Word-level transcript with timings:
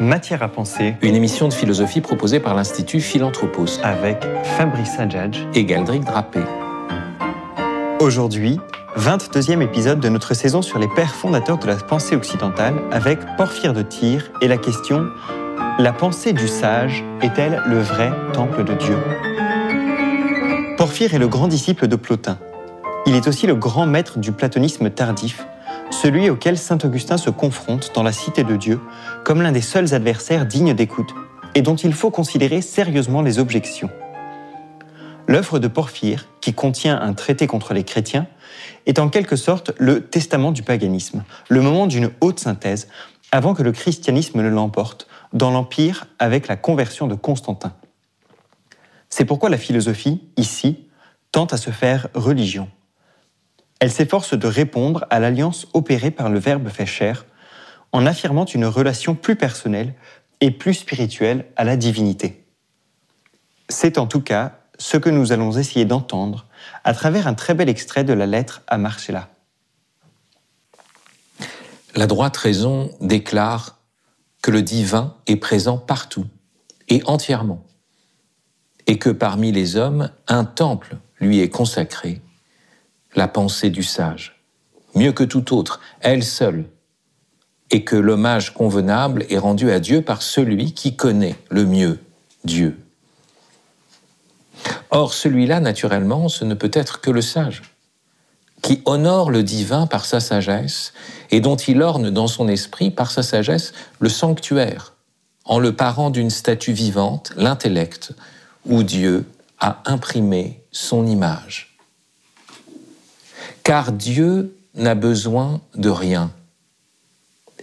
Matière 0.00 0.42
à 0.42 0.48
penser, 0.48 0.94
une 1.02 1.14
émission 1.14 1.46
de 1.46 1.52
philosophie 1.52 2.00
proposée 2.00 2.40
par 2.40 2.54
l'Institut 2.54 3.02
Philanthropos. 3.02 3.66
Avec 3.82 4.24
Fabrice 4.56 4.98
Adjadj. 4.98 5.46
Et 5.52 5.66
Galdric 5.66 6.04
Drapé. 6.04 6.40
Aujourd'hui, 8.00 8.58
22e 8.96 9.60
épisode 9.60 10.00
de 10.00 10.08
notre 10.08 10.32
saison 10.32 10.62
sur 10.62 10.78
les 10.78 10.88
pères 10.88 11.14
fondateurs 11.14 11.58
de 11.58 11.66
la 11.66 11.76
pensée 11.76 12.16
occidentale 12.16 12.76
avec 12.90 13.18
Porphyre 13.36 13.74
de 13.74 13.82
Tyr 13.82 14.32
et 14.40 14.48
la 14.48 14.56
question 14.56 15.06
La 15.78 15.92
pensée 15.92 16.32
du 16.32 16.48
sage 16.48 17.04
est-elle 17.20 17.62
le 17.66 17.80
vrai 17.80 18.10
temple 18.32 18.64
de 18.64 18.72
Dieu? 18.72 18.96
Porphyre 20.78 21.12
est 21.12 21.18
le 21.18 21.28
grand 21.28 21.46
disciple 21.46 21.88
de 21.88 21.96
Plotin. 21.96 22.38
Il 23.04 23.16
est 23.16 23.28
aussi 23.28 23.46
le 23.46 23.54
grand 23.54 23.84
maître 23.84 24.18
du 24.18 24.32
platonisme 24.32 24.88
tardif 24.88 25.44
celui 25.90 26.30
auquel 26.30 26.56
saint 26.56 26.78
Augustin 26.84 27.16
se 27.16 27.30
confronte 27.30 27.92
dans 27.94 28.02
la 28.02 28.12
Cité 28.12 28.44
de 28.44 28.56
Dieu 28.56 28.80
comme 29.24 29.42
l'un 29.42 29.52
des 29.52 29.60
seuls 29.60 29.92
adversaires 29.94 30.46
dignes 30.46 30.74
d'écoute 30.74 31.14
et 31.54 31.62
dont 31.62 31.76
il 31.76 31.92
faut 31.92 32.10
considérer 32.10 32.62
sérieusement 32.62 33.22
les 33.22 33.38
objections. 33.38 33.90
L'œuvre 35.26 35.58
de 35.58 35.68
Porphyre, 35.68 36.26
qui 36.40 36.54
contient 36.54 37.00
un 37.00 37.12
traité 37.12 37.46
contre 37.46 37.74
les 37.74 37.84
chrétiens, 37.84 38.26
est 38.86 38.98
en 38.98 39.08
quelque 39.08 39.36
sorte 39.36 39.72
le 39.78 40.00
testament 40.06 40.52
du 40.52 40.62
paganisme, 40.62 41.24
le 41.48 41.60
moment 41.60 41.86
d'une 41.86 42.10
haute 42.20 42.40
synthèse 42.40 42.88
avant 43.32 43.54
que 43.54 43.62
le 43.62 43.72
christianisme 43.72 44.42
ne 44.42 44.48
l'emporte 44.48 45.06
dans 45.32 45.50
l'Empire 45.50 46.06
avec 46.18 46.48
la 46.48 46.56
conversion 46.56 47.06
de 47.06 47.14
Constantin. 47.14 47.74
C'est 49.08 49.24
pourquoi 49.24 49.50
la 49.50 49.58
philosophie, 49.58 50.22
ici, 50.36 50.86
tente 51.32 51.52
à 51.52 51.56
se 51.56 51.70
faire 51.70 52.08
religion. 52.14 52.68
Elle 53.80 53.90
s'efforce 53.90 54.34
de 54.34 54.46
répondre 54.46 55.06
à 55.08 55.18
l'alliance 55.20 55.66
opérée 55.72 56.10
par 56.10 56.28
le 56.28 56.38
Verbe 56.38 56.68
fait 56.68 56.86
chair 56.86 57.24
en 57.92 58.06
affirmant 58.06 58.44
une 58.44 58.66
relation 58.66 59.14
plus 59.14 59.36
personnelle 59.36 59.94
et 60.42 60.50
plus 60.50 60.74
spirituelle 60.74 61.46
à 61.56 61.64
la 61.64 61.76
divinité. 61.76 62.44
C'est 63.70 63.98
en 63.98 64.06
tout 64.06 64.20
cas 64.20 64.58
ce 64.78 64.98
que 64.98 65.08
nous 65.08 65.32
allons 65.32 65.56
essayer 65.56 65.86
d'entendre 65.86 66.46
à 66.84 66.92
travers 66.92 67.26
un 67.26 67.34
très 67.34 67.54
bel 67.54 67.68
extrait 67.68 68.04
de 68.04 68.12
la 68.12 68.26
lettre 68.26 68.62
à 68.66 68.76
Marcella. 68.76 69.28
La 71.96 72.06
droite 72.06 72.36
raison 72.36 72.90
déclare 73.00 73.78
que 74.42 74.50
le 74.50 74.62
divin 74.62 75.16
est 75.26 75.36
présent 75.36 75.78
partout 75.78 76.26
et 76.88 77.02
entièrement, 77.06 77.64
et 78.86 78.98
que 78.98 79.10
parmi 79.10 79.52
les 79.52 79.76
hommes, 79.76 80.10
un 80.28 80.44
temple 80.44 80.96
lui 81.18 81.40
est 81.40 81.50
consacré 81.50 82.22
la 83.14 83.28
pensée 83.28 83.70
du 83.70 83.82
sage, 83.82 84.40
mieux 84.94 85.12
que 85.12 85.24
tout 85.24 85.54
autre, 85.54 85.80
elle 86.00 86.24
seule, 86.24 86.64
et 87.70 87.84
que 87.84 87.96
l'hommage 87.96 88.52
convenable 88.52 89.24
est 89.30 89.38
rendu 89.38 89.70
à 89.70 89.80
Dieu 89.80 90.02
par 90.02 90.22
celui 90.22 90.72
qui 90.72 90.96
connaît 90.96 91.36
le 91.50 91.64
mieux 91.64 92.00
Dieu. 92.44 92.78
Or, 94.90 95.14
celui-là, 95.14 95.60
naturellement, 95.60 96.28
ce 96.28 96.44
ne 96.44 96.54
peut 96.54 96.70
être 96.72 97.00
que 97.00 97.10
le 97.10 97.22
sage, 97.22 97.62
qui 98.60 98.82
honore 98.84 99.30
le 99.30 99.42
divin 99.42 99.86
par 99.86 100.04
sa 100.04 100.20
sagesse 100.20 100.92
et 101.30 101.40
dont 101.40 101.56
il 101.56 101.80
orne 101.80 102.10
dans 102.10 102.26
son 102.26 102.48
esprit, 102.48 102.90
par 102.90 103.10
sa 103.10 103.22
sagesse, 103.22 103.72
le 104.00 104.08
sanctuaire, 104.08 104.94
en 105.44 105.58
le 105.58 105.74
parant 105.74 106.10
d'une 106.10 106.30
statue 106.30 106.72
vivante, 106.72 107.32
l'intellect, 107.36 108.12
où 108.66 108.82
Dieu 108.82 109.24
a 109.60 109.82
imprimé 109.86 110.62
son 110.72 111.06
image 111.06 111.69
car 113.62 113.92
Dieu 113.92 114.56
n'a 114.74 114.94
besoin 114.94 115.60
de 115.74 115.88
rien, 115.88 116.30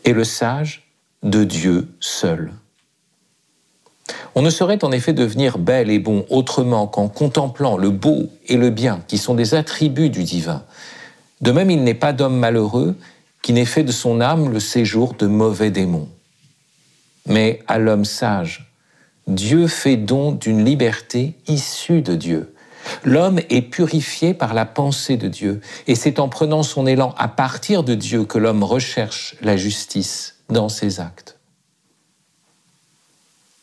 et 0.05 0.13
le 0.13 0.23
sage 0.23 0.89
de 1.23 1.43
Dieu 1.43 1.87
seul. 1.99 2.51
On 4.35 4.41
ne 4.41 4.49
saurait 4.49 4.83
en 4.83 4.91
effet 4.91 5.13
devenir 5.13 5.57
bel 5.57 5.89
et 5.89 5.99
bon 5.99 6.25
autrement 6.29 6.87
qu'en 6.87 7.07
contemplant 7.07 7.77
le 7.77 7.89
beau 7.89 8.29
et 8.47 8.57
le 8.57 8.69
bien, 8.69 9.01
qui 9.07 9.17
sont 9.17 9.33
des 9.33 9.55
attributs 9.55 10.09
du 10.09 10.23
divin. 10.23 10.63
De 11.41 11.51
même, 11.51 11.71
il 11.71 11.83
n'est 11.83 11.93
pas 11.93 12.13
d'homme 12.13 12.37
malheureux 12.37 12.95
qui 13.41 13.53
n'ait 13.53 13.65
fait 13.65 13.83
de 13.83 13.91
son 13.91 14.21
âme 14.21 14.51
le 14.51 14.59
séjour 14.59 15.13
de 15.13 15.27
mauvais 15.27 15.71
démons. 15.71 16.09
Mais 17.25 17.61
à 17.67 17.79
l'homme 17.79 18.05
sage, 18.05 18.71
Dieu 19.27 19.67
fait 19.67 19.97
don 19.97 20.31
d'une 20.31 20.63
liberté 20.63 21.35
issue 21.47 22.01
de 22.01 22.15
Dieu, 22.15 22.53
L'homme 23.03 23.39
est 23.49 23.61
purifié 23.61 24.33
par 24.33 24.53
la 24.53 24.65
pensée 24.65 25.17
de 25.17 25.27
Dieu, 25.27 25.61
et 25.87 25.95
c'est 25.95 26.19
en 26.19 26.29
prenant 26.29 26.63
son 26.63 26.87
élan 26.87 27.13
à 27.17 27.27
partir 27.27 27.83
de 27.83 27.95
Dieu 27.95 28.25
que 28.25 28.37
l'homme 28.37 28.63
recherche 28.63 29.35
la 29.41 29.57
justice 29.57 30.37
dans 30.49 30.69
ses 30.69 30.99
actes. 30.99 31.39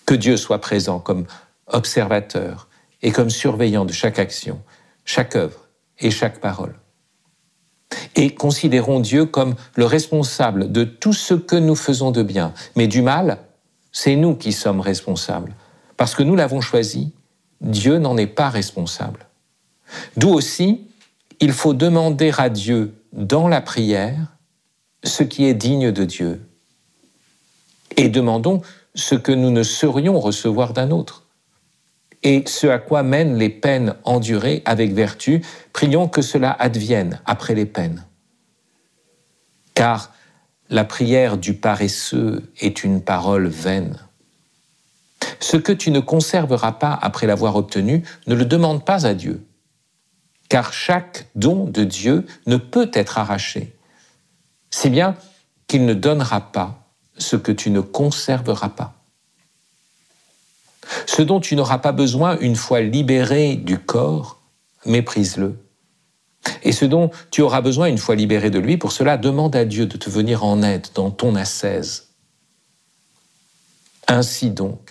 Que 0.06 0.14
Dieu 0.14 0.36
soit 0.36 0.60
présent 0.60 0.98
comme 0.98 1.26
observateur 1.66 2.68
et 3.02 3.10
comme 3.10 3.30
surveillant 3.30 3.84
de 3.84 3.92
chaque 3.92 4.18
action, 4.18 4.60
chaque 5.04 5.36
œuvre 5.36 5.68
et 5.98 6.10
chaque 6.10 6.40
parole. 6.40 6.74
Et 8.16 8.34
considérons 8.34 9.00
Dieu 9.00 9.24
comme 9.26 9.54
le 9.76 9.84
responsable 9.84 10.72
de 10.72 10.84
tout 10.84 11.12
ce 11.12 11.34
que 11.34 11.56
nous 11.56 11.76
faisons 11.76 12.10
de 12.10 12.22
bien, 12.22 12.52
mais 12.76 12.86
du 12.86 13.02
mal, 13.02 13.38
c'est 13.92 14.16
nous 14.16 14.34
qui 14.34 14.52
sommes 14.52 14.80
responsables, 14.80 15.54
parce 15.96 16.14
que 16.14 16.22
nous 16.22 16.34
l'avons 16.34 16.60
choisi 16.60 17.12
Dieu 17.60 17.98
n'en 17.98 18.16
est 18.16 18.26
pas 18.26 18.48
responsable. 18.48 19.26
D'où 20.16 20.30
aussi, 20.30 20.86
il 21.40 21.52
faut 21.52 21.74
demander 21.74 22.32
à 22.36 22.48
Dieu 22.48 22.94
dans 23.12 23.48
la 23.48 23.60
prière 23.60 24.36
ce 25.02 25.22
qui 25.22 25.44
est 25.44 25.54
digne 25.54 25.92
de 25.92 26.04
Dieu. 26.04 26.40
Et 27.96 28.08
demandons 28.08 28.62
ce 28.94 29.14
que 29.14 29.32
nous 29.32 29.50
ne 29.50 29.62
saurions 29.62 30.18
recevoir 30.18 30.72
d'un 30.72 30.90
autre. 30.90 31.24
Et 32.22 32.44
ce 32.46 32.66
à 32.66 32.78
quoi 32.78 33.02
mènent 33.02 33.36
les 33.36 33.50
peines 33.50 33.94
endurées 34.04 34.62
avec 34.64 34.92
vertu, 34.92 35.44
prions 35.72 36.08
que 36.08 36.22
cela 36.22 36.50
advienne 36.50 37.20
après 37.26 37.54
les 37.54 37.66
peines. 37.66 38.04
Car 39.74 40.12
la 40.70 40.84
prière 40.84 41.36
du 41.36 41.54
paresseux 41.54 42.50
est 42.60 42.84
une 42.84 43.02
parole 43.02 43.48
vaine. 43.48 43.98
Ce 45.40 45.56
que 45.56 45.72
tu 45.72 45.90
ne 45.90 46.00
conserveras 46.00 46.72
pas 46.72 46.98
après 47.00 47.26
l'avoir 47.26 47.56
obtenu, 47.56 48.04
ne 48.26 48.34
le 48.34 48.44
demande 48.44 48.84
pas 48.84 49.06
à 49.06 49.14
Dieu, 49.14 49.46
car 50.48 50.72
chaque 50.72 51.28
don 51.34 51.64
de 51.64 51.84
Dieu 51.84 52.26
ne 52.46 52.56
peut 52.56 52.90
être 52.92 53.18
arraché, 53.18 53.76
si 54.70 54.90
bien 54.90 55.16
qu'il 55.66 55.86
ne 55.86 55.94
donnera 55.94 56.52
pas 56.52 56.84
ce 57.16 57.36
que 57.36 57.52
tu 57.52 57.70
ne 57.70 57.80
conserveras 57.80 58.70
pas. 58.70 58.94
Ce 61.06 61.22
dont 61.22 61.40
tu 61.40 61.56
n'auras 61.56 61.78
pas 61.78 61.92
besoin 61.92 62.38
une 62.40 62.56
fois 62.56 62.80
libéré 62.80 63.56
du 63.56 63.78
corps, 63.78 64.40
méprise-le. 64.84 65.58
Et 66.62 66.72
ce 66.72 66.84
dont 66.84 67.10
tu 67.30 67.40
auras 67.40 67.62
besoin 67.62 67.86
une 67.86 67.98
fois 67.98 68.14
libéré 68.14 68.50
de 68.50 68.58
lui, 68.58 68.76
pour 68.76 68.92
cela 68.92 69.16
demande 69.16 69.56
à 69.56 69.64
Dieu 69.64 69.86
de 69.86 69.96
te 69.96 70.10
venir 70.10 70.44
en 70.44 70.62
aide 70.62 70.88
dans 70.94 71.10
ton 71.10 71.34
ascèse. 71.36 72.08
Ainsi 74.08 74.50
donc, 74.50 74.83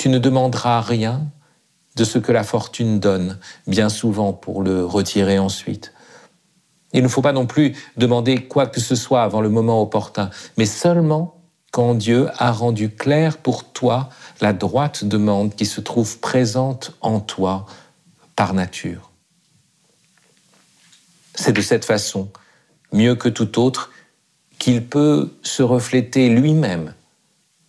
tu 0.00 0.08
ne 0.08 0.18
demanderas 0.18 0.80
rien 0.80 1.26
de 1.94 2.04
ce 2.04 2.18
que 2.18 2.32
la 2.32 2.42
fortune 2.42 3.00
donne, 3.00 3.38
bien 3.66 3.90
souvent 3.90 4.32
pour 4.32 4.62
le 4.62 4.82
retirer 4.82 5.38
ensuite. 5.38 5.92
Il 6.94 7.02
ne 7.02 7.08
faut 7.08 7.20
pas 7.20 7.34
non 7.34 7.44
plus 7.44 7.76
demander 7.98 8.46
quoi 8.46 8.66
que 8.66 8.80
ce 8.80 8.94
soit 8.94 9.22
avant 9.22 9.42
le 9.42 9.50
moment 9.50 9.82
opportun, 9.82 10.30
mais 10.56 10.64
seulement 10.64 11.38
quand 11.70 11.92
Dieu 11.92 12.30
a 12.38 12.50
rendu 12.50 12.88
clair 12.88 13.36
pour 13.36 13.72
toi 13.72 14.08
la 14.40 14.54
droite 14.54 15.04
demande 15.04 15.54
qui 15.54 15.66
se 15.66 15.82
trouve 15.82 16.18
présente 16.18 16.96
en 17.02 17.20
toi 17.20 17.66
par 18.36 18.54
nature. 18.54 19.10
C'est 21.34 21.52
de 21.52 21.60
cette 21.60 21.84
façon, 21.84 22.30
mieux 22.94 23.16
que 23.16 23.28
tout 23.28 23.60
autre, 23.60 23.90
qu'il 24.58 24.82
peut 24.82 25.30
se 25.42 25.62
refléter 25.62 26.30
lui-même, 26.30 26.94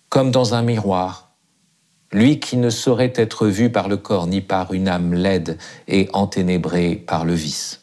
comme 0.08 0.32
dans 0.32 0.54
un 0.54 0.62
miroir, 0.62 1.31
lui 2.12 2.40
qui 2.40 2.58
ne 2.58 2.70
saurait 2.70 3.14
être 3.16 3.48
vu 3.48 3.70
par 3.70 3.88
le 3.88 3.98
corps 3.98 4.28
ni 4.28 4.42
par 4.42 4.74
une 4.74 4.88
âme 4.88 5.14
laide 5.14 5.58
et 5.88 6.10
enténébrée 6.14 6.96
par 6.96 7.26
le 7.26 7.34
vice. 7.34 7.82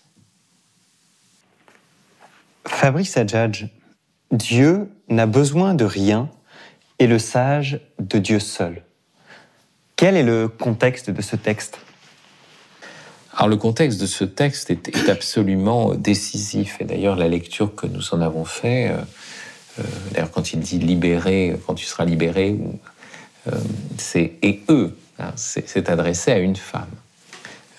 Fabrice 2.67 3.17
Adjadj, 3.17 3.67
Dieu 4.31 4.91
n'a 5.09 5.27
besoin 5.27 5.75
de 5.75 5.85
rien 5.85 6.31
et 6.99 7.07
le 7.07 7.19
sage 7.19 7.81
de 7.99 8.19
Dieu 8.19 8.41
seul. 8.41 8.83
Quel 9.97 10.17
est 10.17 10.23
le 10.23 10.49
contexte 10.49 11.11
de 11.11 11.23
ce 11.23 11.35
texte? 11.35 11.79
Alors 13.35 13.49
le 13.49 13.57
contexte 13.57 14.01
de 14.01 14.07
ce 14.07 14.25
texte 14.25 14.71
est, 14.71 15.09
absolument 15.09 15.95
décisif 15.95 16.77
et 16.81 16.85
d'ailleurs 16.85 17.17
la 17.17 17.29
lecture 17.29 17.75
que 17.75 17.87
nous 17.87 18.13
en 18.13 18.21
avons 18.21 18.45
fait, 18.45 18.91
euh, 18.91 18.99
euh, 19.79 19.83
d'ailleurs 20.13 20.31
quand 20.31 20.53
il 20.53 20.61
dit 20.61 20.79
libérer, 20.79 21.57
quand 21.67 21.75
tu 21.75 21.87
seras 21.87 22.05
libéré, 22.05 22.59
c'est 23.97 24.33
et 24.43 24.63
eux, 24.69 24.97
hein, 25.19 25.33
c'est 25.37 25.89
adressé 25.89 26.33
à 26.33 26.39
une 26.39 26.57
femme. 26.57 26.91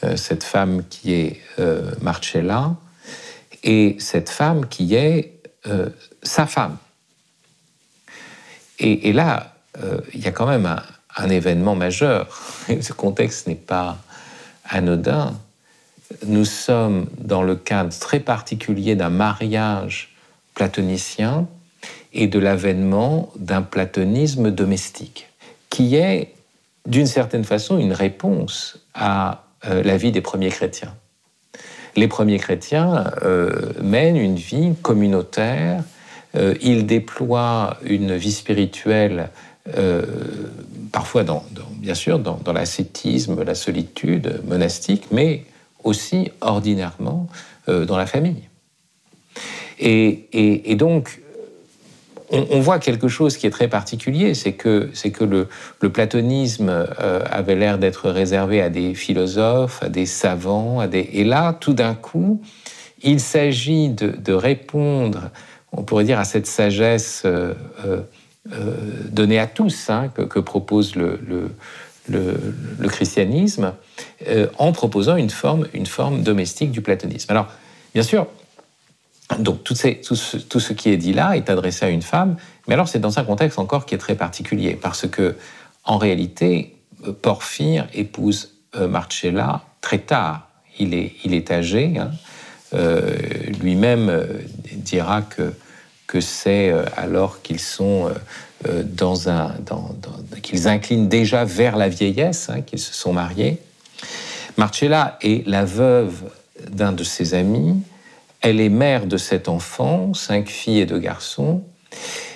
Euh, 0.03 0.15
cette 0.15 0.43
femme 0.43 0.83
qui 0.89 1.13
est 1.13 1.41
euh, 1.59 1.91
Marcella 2.01 2.75
et 3.63 3.97
cette 3.99 4.29
femme 4.29 4.67
qui 4.67 4.95
est 4.95 5.33
sa 6.23 6.47
femme. 6.47 6.77
Et, 8.79 9.11
là, 9.11 9.53
il 10.13 10.21
y 10.21 10.27
a 10.27 10.31
quand 10.31 10.47
même 10.47 10.81
un 11.17 11.29
événement 11.29 11.75
majeur. 11.75 12.27
Ce 12.81 12.93
contexte 12.93 13.47
n'est 13.47 13.55
pas 13.55 13.97
anodin. 14.63 15.37
Nous 16.25 16.45
sommes 16.45 17.07
dans 17.19 17.43
le 17.43 17.55
cadre 17.55 17.97
très 17.97 18.19
particulier 18.19 18.95
d'un 18.95 19.09
mariage 19.09 20.15
platonicien 20.55 21.47
et 22.13 22.27
de 22.27 22.39
l'avènement 22.39 23.31
d'un 23.35 23.61
platonisme 23.61 24.51
domestique, 24.51 25.28
qui 25.69 25.95
est 25.95 26.33
d'une 26.87 27.05
certaine 27.05 27.43
façon 27.43 27.77
une 27.77 27.93
réponse 27.93 28.79
à 28.93 29.43
euh, 29.65 29.83
la 29.83 29.97
vie 29.97 30.11
des 30.11 30.21
premiers 30.21 30.49
chrétiens. 30.49 30.95
Les 31.95 32.07
premiers 32.07 32.39
chrétiens 32.39 33.11
euh, 33.23 33.73
mènent 33.81 34.17
une 34.17 34.35
vie 34.35 34.73
communautaire, 34.81 35.83
euh, 36.35 36.55
ils 36.61 36.85
déploient 36.85 37.77
une 37.83 38.15
vie 38.15 38.31
spirituelle 38.31 39.29
parfois 40.91 41.23
bien 41.75 41.93
sûr 41.93 42.17
dans, 42.17 42.39
l'ascétisme, 42.51 43.43
la 43.43 43.53
solitude 43.53 44.41
monastique, 44.47 45.03
mais 45.11 45.43
aussi 45.83 46.31
ordinairement 46.41 47.27
dans 47.67 47.95
la 47.95 48.07
famille. 48.07 48.49
et 49.77 50.75
donc, 50.75 51.19
on, 52.31 52.59
voit 52.59 52.79
quelque 52.79 53.07
chose 53.07 53.37
qui 53.37 53.47
est 53.47 53.51
très 53.51 53.67
particulier, 53.67 54.33
c'est 54.33 54.53
que, 54.53 54.89
c'est 54.93 55.11
que 55.11 55.23
le, 55.23 55.47
platonisme 55.89 56.69
euh, 56.69 57.21
avait 57.29 57.55
l'air 57.55 57.77
d'être 57.77 58.09
réservé 58.09 58.61
à 58.61 58.69
des 58.69 58.93
philosophes, 58.93 59.81
à 59.83 59.89
des 59.89 60.05
savants, 60.05 60.81
et 60.83 61.23
là, 61.23 61.53
tout 61.53 61.73
d'un 61.73 61.95
coup, 61.95 62.41
il 63.01 63.19
s'agit 63.19 63.89
de, 63.89 64.33
répondre, 64.33 65.31
on 65.71 65.83
pourrait 65.83 66.03
dire, 66.03 66.19
à 66.19 66.25
cette 66.25 66.45
sagesse 66.45 67.23
euh, 67.25 67.53
euh, 67.85 68.75
donnée 69.09 69.39
à 69.39 69.47
tous 69.47 69.89
hein, 69.89 70.09
que, 70.09 70.39
propose 70.39 70.95
le, 70.95 71.19
le, 72.07 72.87
christianisme, 72.87 73.73
en 74.57 74.71
proposant 74.71 75.15
une 75.15 75.29
forme, 75.29 75.67
une 75.73 75.85
forme 75.85 76.21
domestique 76.21 76.71
du 76.71 76.81
platonisme. 76.81 77.31
Alors, 77.31 77.47
bien 77.93 78.03
sûr, 78.03 78.27
donc 79.37 79.63
tout, 79.63 79.75
ce, 79.75 80.73
qui 80.73 80.89
est 80.89 80.97
dit 80.97 81.13
là 81.13 81.37
est 81.37 81.49
adressé 81.49 81.85
à 81.85 81.89
une 81.89 82.01
femme, 82.01 82.35
mais 82.67 82.73
alors 82.73 82.87
c'est 82.87 82.99
dans 82.99 83.19
un 83.19 83.23
contexte 83.23 83.59
encore 83.59 83.85
qui 83.85 83.93
est 83.93 83.99
très 83.99 84.15
particulier, 84.15 84.77
parce 84.79 85.07
que 85.07 85.35
en 85.85 85.97
réalité, 85.97 86.75
Porphyre 87.21 87.87
épouse 87.93 88.55
euh, 88.75 88.87
Marcella 88.87 89.61
très 89.81 89.99
tard. 89.99 90.47
Il 90.77 90.93
est, 90.93 91.13
il 91.23 91.33
est 91.33 91.51
âgé. 91.51 91.97
Hein. 91.97 92.11
Euh, 92.73 93.17
lui-même 93.61 94.09
euh, 94.09 94.25
dira 94.73 95.21
que, 95.21 95.53
que 96.07 96.21
c'est 96.21 96.71
alors 96.95 97.41
qu'ils 97.41 97.59
sont 97.59 98.11
dans 98.83 99.29
un, 99.29 99.53
qu'ils 100.41 100.67
inclinent 100.67 101.07
déjà 101.07 101.45
vers 101.45 101.77
la 101.77 101.87
vieillesse, 101.87 102.49
hein, 102.49 102.61
qu'ils 102.61 102.79
se 102.79 102.93
sont 102.93 103.13
mariés. 103.13 103.59
Marcella 104.57 105.17
est 105.21 105.47
la 105.47 105.65
veuve 105.65 106.23
d'un 106.69 106.91
de 106.91 107.03
ses 107.03 107.33
amis 107.33 107.81
elle 108.41 108.61
est 108.61 108.69
mère 108.69 109.05
de 109.05 109.17
sept 109.17 109.49
enfants, 109.49 110.13
cinq 110.13 110.47
filles 110.47 110.79
et 110.79 110.85
deux 110.85 110.99
garçons. 110.99 111.63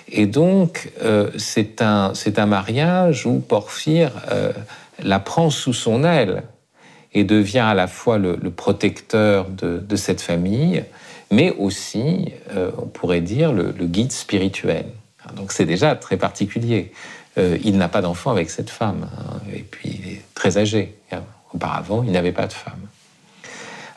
Et 0.10 0.26
donc, 0.26 0.92
euh, 1.02 1.32
c'est 1.38 1.82
un, 1.82 2.14
un, 2.38 2.46
mariage 2.46 3.26
où 3.26 3.40
Porphyre 3.40 4.12
euh, 4.32 4.52
la 5.02 5.20
prend 5.20 5.50
sous 5.50 5.74
son 5.74 6.04
aile 6.04 6.44
et 7.14 7.24
devient 7.24 7.60
à 7.60 7.74
la 7.74 7.88
fois 7.88 8.18
le, 8.18 8.38
protecteur 8.52 9.48
de, 9.50 9.96
cette 9.96 10.22
famille, 10.22 10.84
mais 11.32 11.52
aussi, 11.58 12.32
euh, 12.56 12.72
on 12.78 12.86
pourrait 12.86 13.22
dire, 13.22 13.54
le, 13.54 13.72
guide 13.72 14.12
spirituel. 14.12 14.86
Donc 15.36 15.52
c'est 15.52 15.66
déjà 15.66 15.96
très 15.96 16.18
particulier. 16.18 16.92
il 17.38 17.78
n'a 17.78 17.88
pas 17.88 18.02
d'enfant 18.02 18.32
avec 18.32 18.50
cette 18.50 18.70
femme, 18.70 19.08
hein, 19.18 19.40
et 19.56 19.62
puis 19.62 20.00
il 20.00 20.12
est 20.12 20.22
très 20.36 20.58
âgé. 20.58 20.96
Auparavant, 21.54 22.04
il 22.04 22.12
n'avait 22.12 22.32
pas 22.32 22.48
de 22.48 22.54
femme. 22.54 22.88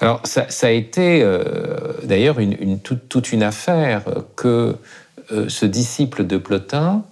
Alors, 0.01 0.21
ça, 0.25 0.47
a 0.63 0.71
été 0.71 1.23
euh, 1.23 1.43
d'ailleurs 2.03 2.37
toute, 2.83 3.33
une 3.33 3.43
affaire 3.43 4.03
que 4.37 4.77
euh, 5.33 5.49
ce 5.49 5.65
disciple 5.65 6.27
de 6.27 6.37
Plotin, 6.37 7.05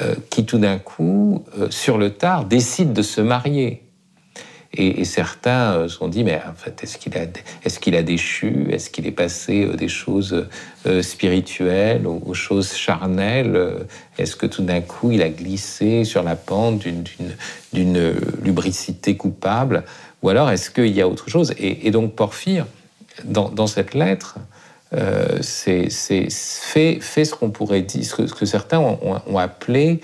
euh, 0.00 0.14
qui 0.30 0.44
tout 0.44 0.58
d'un 0.58 0.78
coup, 0.78 1.44
sur 1.70 1.98
le 1.98 2.10
tard, 2.10 2.44
décide 2.44 2.92
de 2.92 3.02
se 3.02 3.20
marier. 3.20 3.82
Et, 4.72 5.04
certains 5.04 5.88
se 5.88 5.96
sont 5.96 6.06
dit, 6.06 6.22
mais 6.22 6.40
en 6.48 6.54
fait, 6.54 6.84
est-ce 6.84 6.96
qu'il 6.96 7.18
a, 7.18 7.22
est 7.22 7.80
qu'il 7.80 7.96
a 7.96 8.04
déchu? 8.04 8.68
Est-ce 8.70 8.88
qu'il 8.88 9.04
est 9.08 9.10
passé 9.10 9.66
des 9.76 9.88
choses 9.88 10.46
spirituelles 11.02 12.06
aux, 12.06 12.34
choses 12.34 12.72
charnelles? 12.74 13.58
Est-ce 14.16 14.36
que 14.36 14.46
tout 14.46 14.62
d'un 14.62 14.80
coup, 14.80 15.10
il 15.10 15.22
a 15.22 15.28
glissé 15.28 16.04
sur 16.04 16.22
la 16.22 16.36
pente 16.36 16.84
d'une 17.72 18.14
lubricité 18.44 19.16
coupable? 19.16 19.82
Ou 20.22 20.28
alors 20.28 20.50
est-ce 20.50 20.70
qu'il 20.70 20.94
y 20.94 21.00
a 21.00 21.08
autre 21.08 21.30
chose? 21.30 21.54
Et, 21.58 21.90
donc 21.90 22.14
Porphyre, 22.14 22.66
dans, 23.24 23.66
cette 23.66 23.94
lettre, 23.94 24.36
euh, 24.92 25.38
c'est, 25.40 25.88
fait, 25.90 27.00
ce 27.00 27.34
qu'on 27.34 27.50
pourrait 27.50 27.82
dire, 27.82 28.04
ce 28.04 28.14
que, 28.14 28.46
certains 28.46 28.78
ont, 28.78 29.38
appelé, 29.38 30.00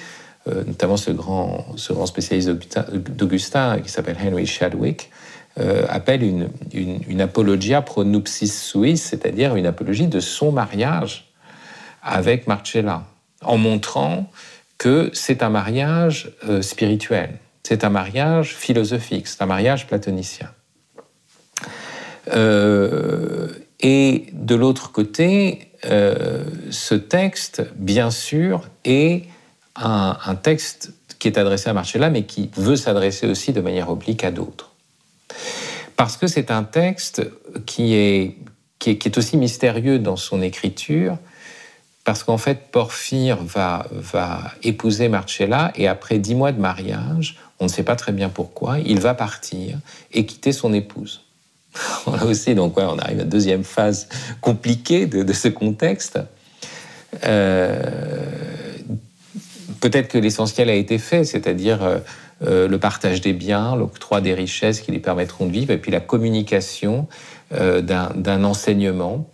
euh, 0.49 0.65
notamment 0.65 0.97
ce 0.97 1.11
grand, 1.11 1.67
spécialiste 2.07 2.51
d'Augustin 2.89 3.81
qui 3.81 3.91
s'appelle 3.91 4.17
Henry 4.23 4.47
Chadwick, 4.47 5.11
euh, 5.59 5.87
appelle 5.89 6.23
une, 6.23 6.49
une, 6.73 7.21
apologia 7.21 7.81
pro 7.81 8.05
nupsis 8.05 8.49
suis, 8.49 8.99
c'est-à-dire 8.99 9.57
une 9.57 9.67
apologie 9.67 10.07
de 10.07 10.21
son 10.21 10.53
mariage 10.53 11.33
avec 12.03 12.47
Marcella, 12.47 13.05
en 13.43 13.57
montrant 13.57 14.31
que 14.79 15.11
c'est 15.15 15.43
un 15.43 15.49
mariage 15.49 16.31
spirituel 16.61 17.39
c'est 17.67 17.83
un 17.83 17.91
mariage 17.91 18.55
philosophique, 18.55 19.27
c'est 19.27 19.43
un 19.43 19.47
mariage 19.47 19.89
platonicien. 19.89 20.53
Euh, 22.33 23.49
et 23.81 24.27
de 24.33 24.55
l'autre 24.55 24.93
côté, 24.93 25.73
euh, 25.85 26.45
ce 26.71 26.95
texte, 26.95 27.65
bien 27.75 28.13
sûr, 28.13 28.63
est 28.85 29.25
un, 29.75 30.37
texte 30.41 30.93
qui 31.19 31.27
est 31.27 31.39
adressé 31.39 31.69
à 31.69 31.73
Marcella, 31.73 32.09
mais 32.09 32.23
qui 32.23 32.51
veut 32.57 32.77
s'adresser 32.77 33.27
aussi 33.27 33.53
de 33.53 33.61
manière 33.61 33.91
oblique 33.91 34.23
à 34.23 34.31
d'autres. 34.31 34.71
Parce 35.97 36.17
que 36.17 36.29
c'est 36.29 36.53
un 36.53 36.62
texte 36.62 37.29
qui 37.67 37.95
est, 37.95 38.37
aussi 39.17 39.37
mystérieux 39.37 39.99
dans 39.99 40.15
son 40.15 40.41
écriture, 40.41 41.19
parce 42.05 42.23
qu'en 42.23 42.39
fait, 42.39 42.71
Porphyre 42.71 43.43
va, 43.43 43.89
va 43.91 44.53
épouser 44.62 45.09
Marcella, 45.09 45.73
et 45.75 45.88
après 45.88 46.21
dix 46.21 46.37
mois 46.37 46.52
de 46.52 46.61
mariage, 46.61 47.37
on 47.61 47.65
ne 47.65 47.71
sait 47.71 47.83
pas 47.83 47.97
très 47.97 48.13
bien 48.13 48.29
pourquoi, 48.29 48.79
il 48.81 49.01
va 49.01 49.15
partir 49.15 49.79
et 50.13 50.27
quitter 50.27 50.53
son 50.53 50.73
épouse. 50.73 51.23
Là 52.07 52.25
aussi, 52.25 52.55
donc 52.55 52.79
on 52.79 52.99
arrive 52.99 53.21
à 53.21 53.23
la 53.23 53.25
deuxième 53.25 53.65
phase 53.65 54.09
compliquée 54.41 55.07
de, 55.07 55.33
ce 55.33 55.49
contexte. 55.49 56.19
Euh, 57.25 57.83
peut-être 59.81 60.09
que 60.09 60.19
l'essentiel 60.19 60.71
a 60.71 60.75
été 60.75 60.99
fait, 60.99 61.25
c'est-à-dire 61.25 61.83
euh, 61.83 61.99
euh, 62.47 62.69
le 62.69 62.79
partage 62.79 63.21
des 63.21 63.33
biens, 63.33 63.77
l'octroi 63.77 64.21
des 64.21 64.35
richesses 64.35 64.81
qui 64.81 64.93
lui 64.93 65.01
permettront 65.01 65.47
de 65.47 65.53
vivre, 65.53 65.71
et 65.71 65.79
puis 65.79 65.91
la 65.91 66.01
communication 66.01 67.09
d'un 67.53 68.43
enseignement. 68.43 69.31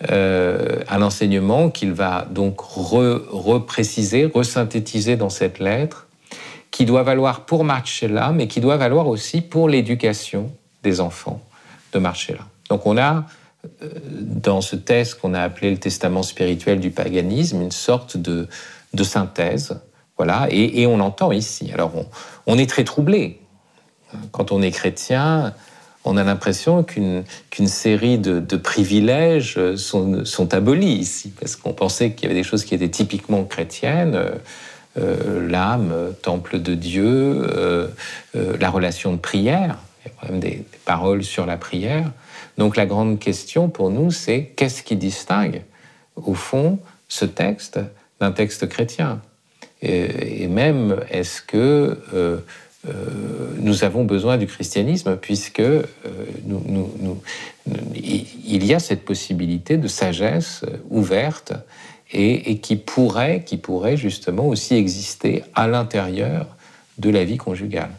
un 0.00 1.02
enseignement 1.02 1.70
qu'il 1.70 1.92
va 1.92 2.26
donc 2.28 2.60
repréciser, 2.60 4.24
resynthétiser 4.24 5.14
dans 5.14 5.30
cette 5.30 5.60
lettre, 5.60 6.05
qui 6.76 6.84
doit 6.84 7.04
valoir 7.04 7.46
pour 7.46 7.64
Marcella, 7.64 8.32
mais 8.34 8.48
qui 8.48 8.60
doit 8.60 8.76
valoir 8.76 9.08
aussi 9.08 9.40
pour 9.40 9.66
l'éducation 9.66 10.52
des 10.82 11.00
enfants 11.00 11.40
de 11.94 11.98
Marcella. 11.98 12.42
Donc 12.68 12.84
on 12.84 12.98
a 12.98 13.24
euh, 13.82 13.88
dans 14.04 14.60
ce 14.60 14.76
texte 14.76 15.18
qu'on 15.18 15.32
a 15.32 15.40
appelé 15.40 15.70
le 15.70 15.78
testament 15.78 16.22
spirituel 16.22 16.78
du 16.78 16.90
paganisme 16.90 17.62
une 17.62 17.70
sorte 17.70 18.18
de, 18.18 18.46
synthèse, 19.02 19.80
voilà, 20.18 20.48
et, 20.50 20.86
on 20.86 20.98
l'entend 20.98 21.32
ici. 21.32 21.70
Alors 21.72 21.92
on, 22.46 22.58
est 22.58 22.68
très 22.68 22.84
troublé 22.84 23.40
quand 24.30 24.52
on 24.52 24.60
est 24.60 24.70
chrétien. 24.70 25.54
On 26.04 26.18
a 26.18 26.24
l'impression 26.24 26.82
qu'une 26.84 27.24
série 27.66 28.18
de, 28.18 28.56
privilèges 28.58 29.58
sont, 29.76 30.26
sont, 30.26 30.52
abolis 30.52 30.92
ici, 30.92 31.32
parce 31.40 31.56
qu'on 31.56 31.72
pensait 31.72 32.12
qu'il 32.12 32.24
y 32.24 32.26
avait 32.26 32.38
des 32.38 32.46
choses 32.46 32.66
qui 32.66 32.74
étaient 32.74 32.90
typiquement 32.90 33.44
chrétiennes. 33.44 34.20
Euh, 34.98 35.46
l'âme, 35.46 36.14
temple 36.22 36.58
de 36.58 36.74
Dieu, 36.74 37.06
euh, 37.06 37.88
euh, 38.34 38.56
la 38.58 38.70
relation 38.70 39.12
de 39.12 39.18
prière, 39.18 39.78
il 40.00 40.08
y 40.08 40.10
a 40.10 40.14
quand 40.18 40.30
même 40.30 40.40
des, 40.40 40.64
paroles 40.86 41.22
sur 41.22 41.44
la 41.44 41.56
prière. 41.56 42.10
Donc 42.56 42.76
la 42.76 42.86
grande 42.86 43.18
question 43.18 43.68
pour 43.68 43.90
nous, 43.90 44.10
c'est 44.10 44.52
qu'est-ce 44.56 44.82
qui 44.82 44.96
distingue, 44.96 45.62
au 46.16 46.32
fond, 46.32 46.78
ce 47.08 47.26
texte 47.26 47.78
d'un 48.20 48.32
texte 48.32 48.68
chrétien? 48.68 49.20
Et, 49.82 50.46
même, 50.48 50.96
est-ce 51.10 51.42
que 51.42 51.98
nous 53.58 53.84
avons 53.84 54.04
besoin 54.04 54.38
du 54.38 54.46
christianisme 54.46 55.16
puisque 55.16 55.62
il 57.94 58.64
y 58.64 58.74
a 58.74 58.78
cette 58.78 59.04
possibilité 59.04 59.76
de 59.76 59.86
sagesse 59.86 60.64
ouverte 60.88 61.52
et, 62.12 62.58
qui 62.60 62.76
pourrait, 62.76 63.42
qui 63.44 63.56
pourrait 63.56 63.96
justement 63.96 64.46
aussi 64.46 64.74
exister 64.74 65.44
à 65.54 65.66
l'intérieur 65.66 66.46
de 66.98 67.10
la 67.10 67.24
vie 67.24 67.36
conjugale. 67.36 67.90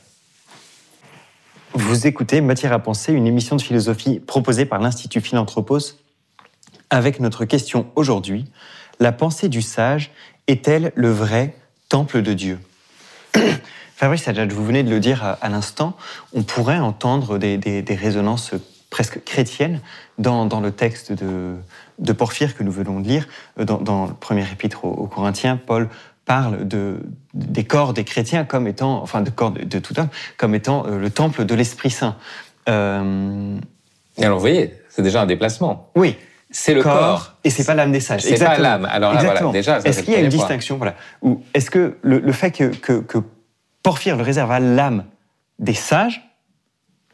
Vous 1.73 2.07
écoutez 2.07 2.41
Matière 2.41 2.73
à 2.73 2.79
penser, 2.79 3.13
une 3.13 3.27
émission 3.27 3.55
de 3.55 3.61
philosophie 3.61 4.19
proposée 4.19 4.65
par 4.65 4.79
l'Institut 4.79 5.21
Philanthropos, 5.21 5.97
avec 6.89 7.19
notre 7.19 7.45
question 7.45 7.87
aujourd'hui 7.95 8.45
la 8.99 9.11
pensée 9.11 9.49
du 9.49 9.61
sage 9.61 10.11
est-elle 10.47 10.91
le 10.95 11.11
vrai 11.11 11.55
temple 11.89 12.21
de 12.21 12.33
Dieu? 12.33 12.59
Fabrice 13.95 14.27
Adjad, 14.27 14.51
vous 14.51 14.65
venez 14.65 14.83
de 14.83 14.89
le 14.89 14.99
dire 14.99 15.37
à, 15.41 15.49
l'instant, 15.49 15.95
on 16.33 16.43
pourrait 16.43 16.79
entendre 16.79 17.37
des, 17.37 17.83
résonances 17.89 18.51
presque 18.89 19.23
chrétiennes 19.23 19.81
dans, 20.17 20.59
le 20.59 20.71
texte 20.71 21.11
de, 21.11 21.55
de, 21.99 22.13
Porphyre 22.13 22.55
que 22.55 22.63
nous 22.63 22.71
venons 22.71 22.99
de 22.99 23.07
lire. 23.07 23.27
Dans, 23.57 24.05
le 24.05 24.13
premier 24.13 24.43
épître 24.51 24.85
aux, 24.85 25.07
Corinthiens, 25.07 25.57
Paul 25.57 25.89
parle 26.25 26.67
de, 26.67 26.99
des 27.33 27.63
corps 27.63 27.93
des 27.93 28.03
chrétiens 28.03 28.43
comme 28.43 28.67
étant, 28.67 29.01
enfin 29.01 29.21
de 29.21 29.29
corps 29.29 29.51
de, 29.51 29.79
tout 29.79 29.97
homme, 29.99 30.09
comme 30.35 30.55
étant 30.55 30.85
euh, 30.85 30.99
le 30.99 31.09
temple 31.09 31.45
de 31.45 31.55
l'Esprit 31.55 31.89
Saint. 31.89 32.17
Euh... 32.67 33.57
Alors 34.21 34.35
vous 34.35 34.41
voyez, 34.41 34.73
c'est 34.89 35.01
déjà 35.01 35.21
un 35.21 35.25
déplacement. 35.25 35.89
Oui 35.95 36.17
c'est 36.49 36.73
le 36.73 36.81
corps, 36.81 37.33
et 37.43 37.49
c'est 37.49 37.65
pas 37.65 37.75
l'âme 37.75 37.91
des 37.91 37.99
sages. 37.99 38.21
C'est 38.21 38.39
pas 38.39 38.57
l'âme. 38.57 38.87
Alors 38.89 39.13
là, 39.13 39.21
voilà, 39.21 39.51
déjà, 39.51 39.79
est-ce 39.79 40.01
qu'il 40.03 40.13
y 40.13 40.17
a 40.17 40.21
une 40.21 40.29
distinction, 40.29 40.77
voilà, 40.77 40.95
ou 41.21 41.43
est-ce 41.53 41.69
que 41.69 41.97
le, 42.01 42.31
fait 42.31 42.51
que, 42.51 42.65
que, 42.73 43.19
Porphyre 43.83 44.17
le 44.17 44.23
réserve 44.23 44.51
à 44.51 44.59
l'âme 44.59 45.05
des 45.59 45.73
sages 45.73 46.26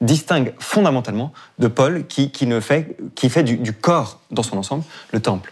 distingue 0.03 0.53
fondamentalement 0.59 1.33
de 1.59 1.67
Paul 1.67 2.05
qui, 2.05 2.31
qui 2.31 2.45
ne 2.45 2.59
fait, 2.59 2.95
qui 3.15 3.29
fait 3.29 3.43
du, 3.43 3.73
corps 3.73 4.19
dans 4.31 4.43
son 4.43 4.57
ensemble 4.57 4.83
le 5.11 5.21
temple. 5.21 5.51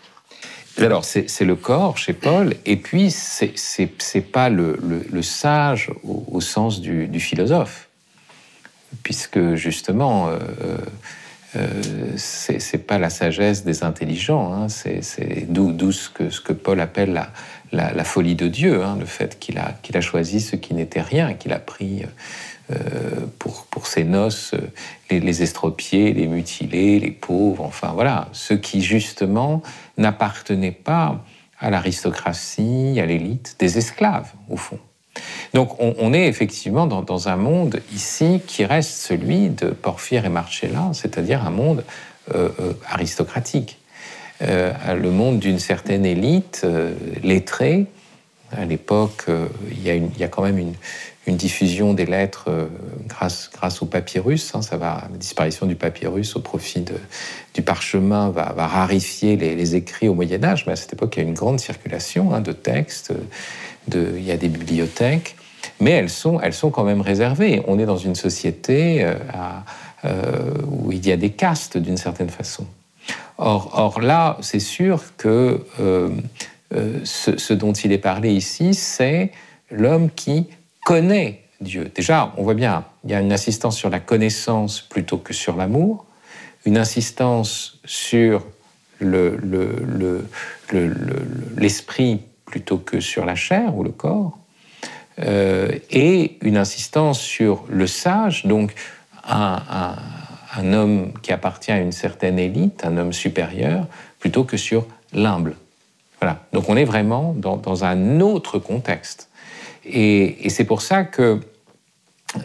Alors, 0.78 1.04
c'est 1.04 1.42
le 1.42 1.56
corps 1.56 1.98
chez 1.98 2.14
Paul, 2.14 2.56
et 2.66 2.78
puis 2.78 3.12
c'est 3.12 4.22
pas 4.32 4.50
le, 4.50 4.80
le, 5.12 5.22
sage 5.22 5.92
au, 6.04 6.40
sens 6.42 6.80
du, 6.80 7.20
philosophe, 7.20 7.90
puisque 9.04 9.56
justement, 9.56 10.30
euh, 10.30 10.38
euh, 11.58 11.68
c'est 12.16 12.88
pas 12.88 12.98
la 12.98 13.10
sagesse 13.10 13.66
des 13.66 13.84
intelligents, 13.84 14.54
hein, 14.54 14.70
c'est 14.70 15.46
d'où 15.50 15.92
ce 15.92 16.10
que, 16.10 16.30
ce 16.30 16.40
que 16.40 16.54
Paul 16.54 16.80
appelle 16.80 17.14
la, 17.72 17.94
la, 17.94 18.04
folie 18.04 18.36
de 18.36 18.48
Dieu, 18.48 18.84
hein, 18.84 18.98
le 19.00 19.06
fait 19.06 19.40
qu'il 19.40 19.58
a, 19.58 19.76
a 19.94 20.02
choisi 20.02 20.40
ce 20.40 20.56
qui 20.56 20.74
n'était 20.74 21.02
rien, 21.02 21.34
qu'il 21.34 21.54
a 21.54 21.60
pris 21.60 22.04
euh, 22.04 22.08
pour, 23.40 23.66
pour 23.66 23.88
ses 23.88 24.04
noces 24.04 24.54
les, 25.10 25.20
les, 25.20 25.44
estropiés, 25.44 26.14
les 26.14 26.28
mutilés, 26.28 27.00
les 27.00 27.12
pauvres, 27.12 27.64
enfin 27.64 27.92
voilà, 27.94 28.30
ceux 28.32 28.58
qui 28.58 28.82
justement 28.82 29.62
n'appartenaient 29.98 30.72
pas 30.72 31.24
à 31.60 31.70
l'aristocratie, 31.70 33.00
à 33.00 33.06
l'élite, 33.06 33.56
des 33.60 33.78
esclaves 33.78 34.32
au 34.50 34.58
fond. 34.58 34.80
Donc 35.54 35.76
on, 35.80 36.14
est 36.14 36.28
effectivement 36.28 36.88
dans, 36.88 37.28
un 37.28 37.36
monde 37.36 37.82
ici 37.94 38.42
qui 38.48 38.64
reste 38.64 38.92
celui 38.92 39.50
de 39.50 39.68
Porphyre 39.68 40.26
et 40.26 40.30
Marcella, 40.30 40.92
c'est-à-dire 40.94 41.46
un 41.46 41.50
monde 41.50 41.84
euh, 42.34 42.50
euh, 42.60 42.74
aristocratique, 42.90 43.78
euh, 44.42 44.72
le 44.94 45.12
monde 45.12 45.40
d'une 45.40 45.60
certaine 45.60 46.06
élite 46.06 46.66
lettrée. 47.24 47.88
À 48.54 48.66
l'époque, 48.66 49.26
il 49.72 50.18
y, 50.18 50.24
a 50.24 50.28
quand 50.28 50.44
même 50.44 50.58
une, 50.58 50.74
diffusion 51.28 51.94
des 51.94 52.06
lettres 52.06 52.50
grâce, 53.08 53.50
grâce 53.54 53.82
au 53.82 53.86
papyrus. 53.86 54.54
Hein, 54.54 54.62
ça 54.62 54.78
va, 54.78 55.08
la 55.12 55.18
disparition 55.18 55.66
du 55.66 55.76
papyrus 55.76 56.36
au 56.36 56.40
profit 56.40 56.84
du 57.54 57.62
parchemin 57.62 58.30
va, 58.30 58.54
rarifier 58.68 59.38
les, 59.38 59.76
écrits 59.76 60.08
au 60.08 60.14
Moyen 60.14 60.44
Âge, 60.44 60.66
mais 60.66 60.74
à 60.74 60.76
cette 60.76 60.94
époque, 60.94 61.16
il 61.18 61.24
y 61.24 61.26
a 61.26 61.28
une 61.28 61.36
grande 61.36 61.60
circulation 61.60 62.34
hein, 62.34 62.42
de 62.42 62.52
textes 62.52 63.14
il 63.94 64.24
y 64.24 64.32
a 64.32 64.38
des 64.38 64.50
bibliothèques, 64.50 65.36
mais 65.80 65.92
elles 65.92 66.10
sont, 66.10 66.40
elles 66.42 66.54
sont 66.54 66.70
quand 66.70 66.84
même 66.84 67.02
réservées. 67.02 67.62
On 67.68 67.80
est 67.80 67.86
dans 67.86 67.98
une 67.98 68.16
société 68.16 69.04
euh, 69.04 69.16
euh, 70.06 70.54
où 70.68 70.92
il 70.92 71.06
y 71.06 71.12
a 71.12 71.18
des 71.18 71.32
castes 71.32 71.78
d'une 71.78 71.98
certaine 71.98 72.30
façon. 72.30 72.66
Or, 73.38 74.00
là, 74.02 74.38
c'est 74.42 74.60
sûr 74.60 75.02
que 75.18 75.66
euh, 75.80 76.10
ce, 77.04 77.54
dont 77.54 77.74
il 77.74 77.92
est 77.92 77.98
parlé 77.98 78.34
ici, 78.34 78.76
c'est 78.76 79.32
l'homme 79.72 80.10
qui 80.16 80.48
connaît 80.84 81.44
Dieu. 81.60 81.92
Déjà, 81.94 82.34
on 82.38 82.44
voit 82.44 82.54
bien, 82.54 82.86
il 83.04 83.12
y 83.12 83.14
a 83.14 83.20
une 83.20 83.34
insistance 83.34 83.78
sur 83.78 83.90
la 83.90 84.00
connaissance 84.00 84.82
plutôt 84.82 85.18
que 85.18 85.34
sur 85.34 85.56
l'amour, 85.56 86.06
une 86.66 86.78
insistance 86.78 87.80
sur 87.86 88.46
l'esprit 91.58 92.12
le, 92.14 92.20
plutôt 92.46 92.78
que 92.78 93.00
sur 93.00 93.26
la 93.26 93.36
chair 93.36 93.76
ou 93.76 93.84
le 93.84 93.92
corps, 93.92 94.38
euh, 95.20 95.72
et 95.90 96.38
une 96.42 96.58
insistance 96.58 97.20
sur 97.20 97.64
le 97.70 97.86
sage, 97.88 98.46
donc 98.46 98.74
un, 99.28 99.96
homme 100.74 101.14
qui 101.22 101.32
appartient 101.32 101.72
à 101.72 101.80
une 101.80 101.92
certaine 101.92 102.40
élite, 102.40 102.84
un 102.86 102.98
homme 102.98 103.14
supérieur, 103.14 103.88
plutôt 104.20 104.44
que 104.44 104.58
sur 104.58 104.86
l'humble. 105.14 105.56
Voilà. 106.20 106.40
Donc 106.54 106.70
on 106.70 106.78
est 106.78 106.86
vraiment 106.86 107.34
dans, 107.36 107.84
un 107.84 108.20
autre 108.20 108.60
contexte. 108.60 109.30
Et, 109.86 110.50
c'est 110.50 110.66
pour 110.66 110.82
ça 110.82 111.04
que 111.04 111.40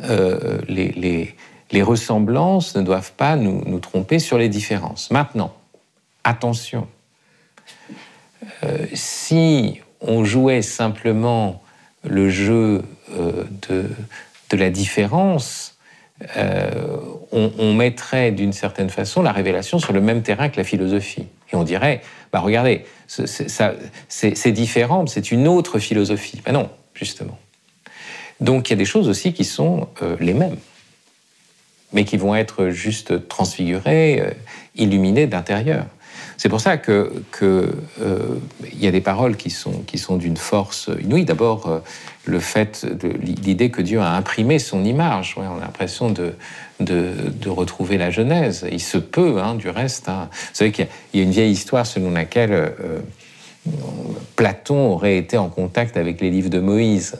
euh, 0.04 0.58
les, 0.68 1.82
ressemblances 1.82 2.74
ne 2.74 2.82
doivent 2.82 3.12
pas 3.12 3.36
nous, 3.36 3.78
tromper 3.80 4.18
sur 4.18 4.38
les 4.38 4.48
différences. 4.48 5.10
Maintenant, 5.10 5.54
attention, 6.24 6.86
euh, 8.64 8.86
si 8.94 9.80
on 10.00 10.24
jouait 10.24 10.62
simplement 10.62 11.62
le 12.02 12.30
jeu 12.30 12.82
euh, 13.12 13.44
de, 13.68 14.56
la 14.56 14.70
différence, 14.70 15.76
on, 17.32 17.74
mettrait 17.74 18.30
d'une 18.30 18.54
certaine 18.54 18.88
façon 18.88 19.20
la 19.20 19.32
révélation 19.32 19.78
sur 19.78 19.92
le 19.92 20.00
même 20.00 20.22
terrain 20.22 20.48
que 20.48 20.56
la 20.56 20.64
philosophie. 20.64 21.26
Et 21.52 21.56
on 21.56 21.62
dirait, 21.62 22.00
bah 22.32 22.40
regardez, 22.40 22.86
c'est 23.06 24.52
différent, 24.52 25.06
c'est 25.06 25.30
une 25.30 25.46
autre 25.46 25.78
philosophie. 25.78 26.40
Ben 26.46 26.52
non, 26.52 26.70
justement. 26.96 27.38
Donc 28.40 28.68
il 28.68 28.72
y 28.72 28.74
a 28.74 28.76
des 28.76 28.84
choses 28.84 29.08
aussi 29.08 29.32
qui 29.32 29.44
sont 29.44 29.88
euh, 30.02 30.16
les 30.20 30.34
mêmes, 30.34 30.56
mais 31.92 32.04
qui 32.04 32.16
vont 32.16 32.34
être 32.34 32.68
juste 32.68 33.28
transfigurées, 33.28 34.36
illuminées 34.74 35.26
d'intérieur. 35.26 35.86
C'est 36.36 36.48
pour 36.50 36.60
ça 36.60 36.76
que 36.76 37.22
euh, 37.42 37.68
il 38.72 38.84
y 38.84 38.86
a 38.86 38.90
des 38.90 39.00
paroles 39.00 39.36
qui 39.36 39.50
sont 39.50 39.82
qui 39.86 39.98
sont 39.98 40.16
d'une 40.16 40.36
force 40.36 40.90
inouïe. 41.02 41.24
D'abord, 41.24 41.66
euh, 41.66 41.78
le 42.24 42.40
fait 42.40 42.84
de 42.84 43.08
l'idée 43.08 43.70
que 43.70 43.80
Dieu 43.80 44.00
a 44.00 44.12
imprimé 44.16 44.58
son 44.58 44.84
image. 44.84 45.36
on 45.38 45.56
a 45.56 45.60
l'impression 45.60 46.10
de, 46.10 46.34
de, 46.80 47.48
retrouver 47.48 47.96
la 47.96 48.10
Genèse. 48.10 48.66
Il 48.70 48.82
se 48.82 48.98
peut, 48.98 49.40
hein, 49.40 49.54
du 49.54 49.70
reste. 49.70 50.08
Hein. 50.08 50.28
Vous 50.30 50.54
savez 50.54 50.72
qu'il 50.72 50.88
y, 51.14 51.20
a 51.20 51.22
une 51.22 51.30
vieille 51.30 51.52
histoire 51.52 51.86
selon 51.86 52.10
laquelle 52.10 52.52
euh, 52.52 53.00
Platon 54.36 54.92
aurait 54.92 55.16
été 55.18 55.38
en 55.38 55.48
contact 55.48 55.96
avec 55.96 56.20
les 56.20 56.30
livres 56.30 56.50
de 56.50 56.60
Moïse. 56.60 57.18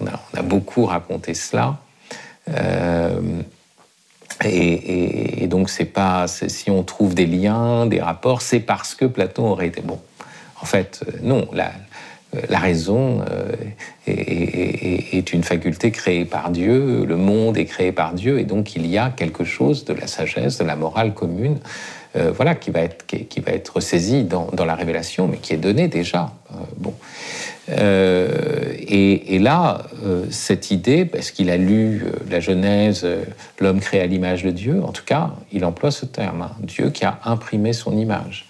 On 0.00 0.06
a, 0.06 0.20
on 0.32 0.38
a 0.38 0.42
beaucoup 0.42 0.84
raconté 0.84 1.34
cela. 1.34 1.78
Et, 4.42 5.46
donc, 5.48 5.70
c'est 5.70 5.84
pas 5.84 6.26
si 6.26 6.70
on 6.70 6.82
trouve 6.82 7.14
des 7.14 7.26
liens, 7.26 7.86
des 7.86 8.00
rapports, 8.00 8.42
c'est 8.42 8.60
parce 8.60 8.94
que 8.94 9.04
Platon 9.04 9.50
aurait 9.50 9.68
été 9.68 9.80
bon. 9.80 10.00
En 10.60 10.66
fait, 10.66 11.04
euh, 11.06 11.12
non. 11.22 11.48
La, 11.52 11.72
euh, 12.34 12.40
raison 12.58 13.22
euh, 13.30 13.52
est, 14.06 15.32
une 15.32 15.44
faculté 15.44 15.90
créée 15.90 16.24
par 16.24 16.50
Dieu, 16.50 17.04
le 17.04 17.16
monde 17.16 17.56
est 17.56 17.66
créé 17.66 17.92
par 17.92 18.14
Dieu, 18.14 18.38
et 18.40 18.44
donc 18.44 18.74
il 18.74 18.86
y 18.86 18.98
a 18.98 19.10
quelque 19.10 19.44
chose 19.44 19.84
de 19.84 19.92
la 19.92 20.06
sagesse, 20.06 20.58
de 20.58 20.64
la 20.64 20.74
morale 20.74 21.14
commune, 21.14 21.58
voilà, 22.14 22.54
qui 22.54 22.70
va 22.70 22.80
être, 22.80 23.06
qui, 23.06 23.40
va 23.40 23.52
être 23.52 23.80
saisi 23.80 24.22
dans, 24.24 24.48
dans, 24.52 24.64
la 24.64 24.76
révélation, 24.76 25.26
mais 25.26 25.38
qui 25.38 25.52
est 25.52 25.58
donné 25.58 25.88
déjà. 25.88 26.32
bon. 26.76 26.94
Euh, 27.70 28.74
et, 28.86 29.38
là, 29.38 29.82
euh, 30.04 30.26
cette 30.30 30.70
idée, 30.70 31.04
parce 31.04 31.30
qu'il 31.30 31.50
a 31.50 31.56
lu 31.56 32.02
euh, 32.04 32.10
la 32.30 32.40
Genèse, 32.40 33.06
l'homme 33.58 33.80
créé 33.80 34.00
à 34.00 34.06
l'image 34.06 34.42
de 34.42 34.50
Dieu, 34.50 34.82
en 34.82 34.92
tout 34.92 35.04
cas, 35.04 35.32
il 35.52 35.64
emploie 35.64 35.90
ce 35.90 36.04
terme, 36.04 36.42
hein, 36.42 36.52
Dieu 36.60 36.90
qui 36.90 37.04
a 37.04 37.20
imprimé 37.24 37.72
son 37.72 37.96
image. 37.96 38.48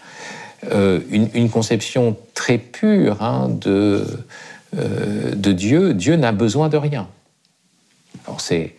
Une, 1.10 1.50
conception 1.50 2.16
très 2.32 2.56
pure 2.56 3.22
hein, 3.22 3.50
de, 3.50 4.06
de 4.72 5.52
Dieu, 5.52 5.92
Dieu 5.92 6.16
n'a 6.16 6.32
besoin 6.32 6.70
de 6.70 6.78
rien. 6.78 7.06
Alors 8.26 8.40
c'est 8.40 8.74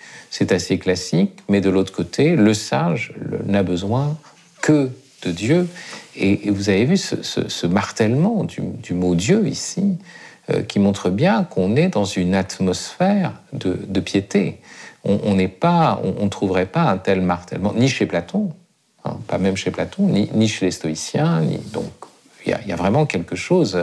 assez 0.50 0.80
classique, 0.80 1.34
mais 1.48 1.62
de 1.62 1.70
l'autre 1.70 1.94
côté, 1.94 2.36
le 2.36 2.56
sage 2.56 3.13
n'a 3.46 3.62
besoin 3.62 4.18
que 4.65 4.89
de 5.22 5.31
Dieu. 5.31 5.67
Et, 6.15 6.50
vous 6.50 6.69
avez 6.69 6.86
vu 6.86 6.98
ce, 6.98 7.67
martèlement 7.67 8.43
du, 8.43 8.93
mot 8.93 9.15
Dieu 9.15 9.48
ici, 9.48 9.98
euh, 10.50 10.63
qui 10.63 10.79
montre 10.79 11.10
bien 11.10 11.43
qu'on 11.43 11.75
est 11.75 11.89
dans 11.89 12.05
une 12.05 12.34
atmosphère 12.34 13.34
de, 13.53 14.00
piété. 14.00 14.60
On 15.03 15.36
n'est 15.36 15.48
pas, 15.48 16.01
on 16.03 16.24
ne 16.24 16.29
trouverait 16.29 16.65
pas 16.65 16.89
un 16.89 16.98
tel 16.98 17.22
martèlement, 17.22 17.74
ni 17.75 17.88
chez 17.88 18.07
Platon, 18.07 18.53
hein, 19.03 19.17
pas 19.27 19.38
même 19.38 19.55
chez 19.55 19.69
Platon, 19.69 20.07
ni, 20.07 20.48
chez 20.48 20.65
les 20.65 20.72
stoïciens, 20.72 21.43
donc 21.72 21.91
il 22.43 22.57
y, 22.67 22.72
a, 22.72 22.75
vraiment 22.75 23.05
quelque 23.05 23.36
chose 23.36 23.77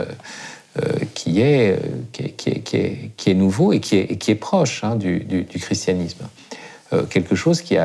qui, 1.13 1.39
est, 1.39 1.79
qui, 2.11 3.31
est, 3.31 3.33
nouveau 3.33 3.71
et 3.71 3.79
qui 3.79 3.95
est, 3.95 4.17
qui 4.17 4.31
est 4.31 4.35
proche 4.35 4.83
hein, 4.83 4.97
du, 4.97 5.45
christianisme. 5.61 6.27
quelque 7.09 7.35
chose 7.35 7.61
qui, 7.61 7.77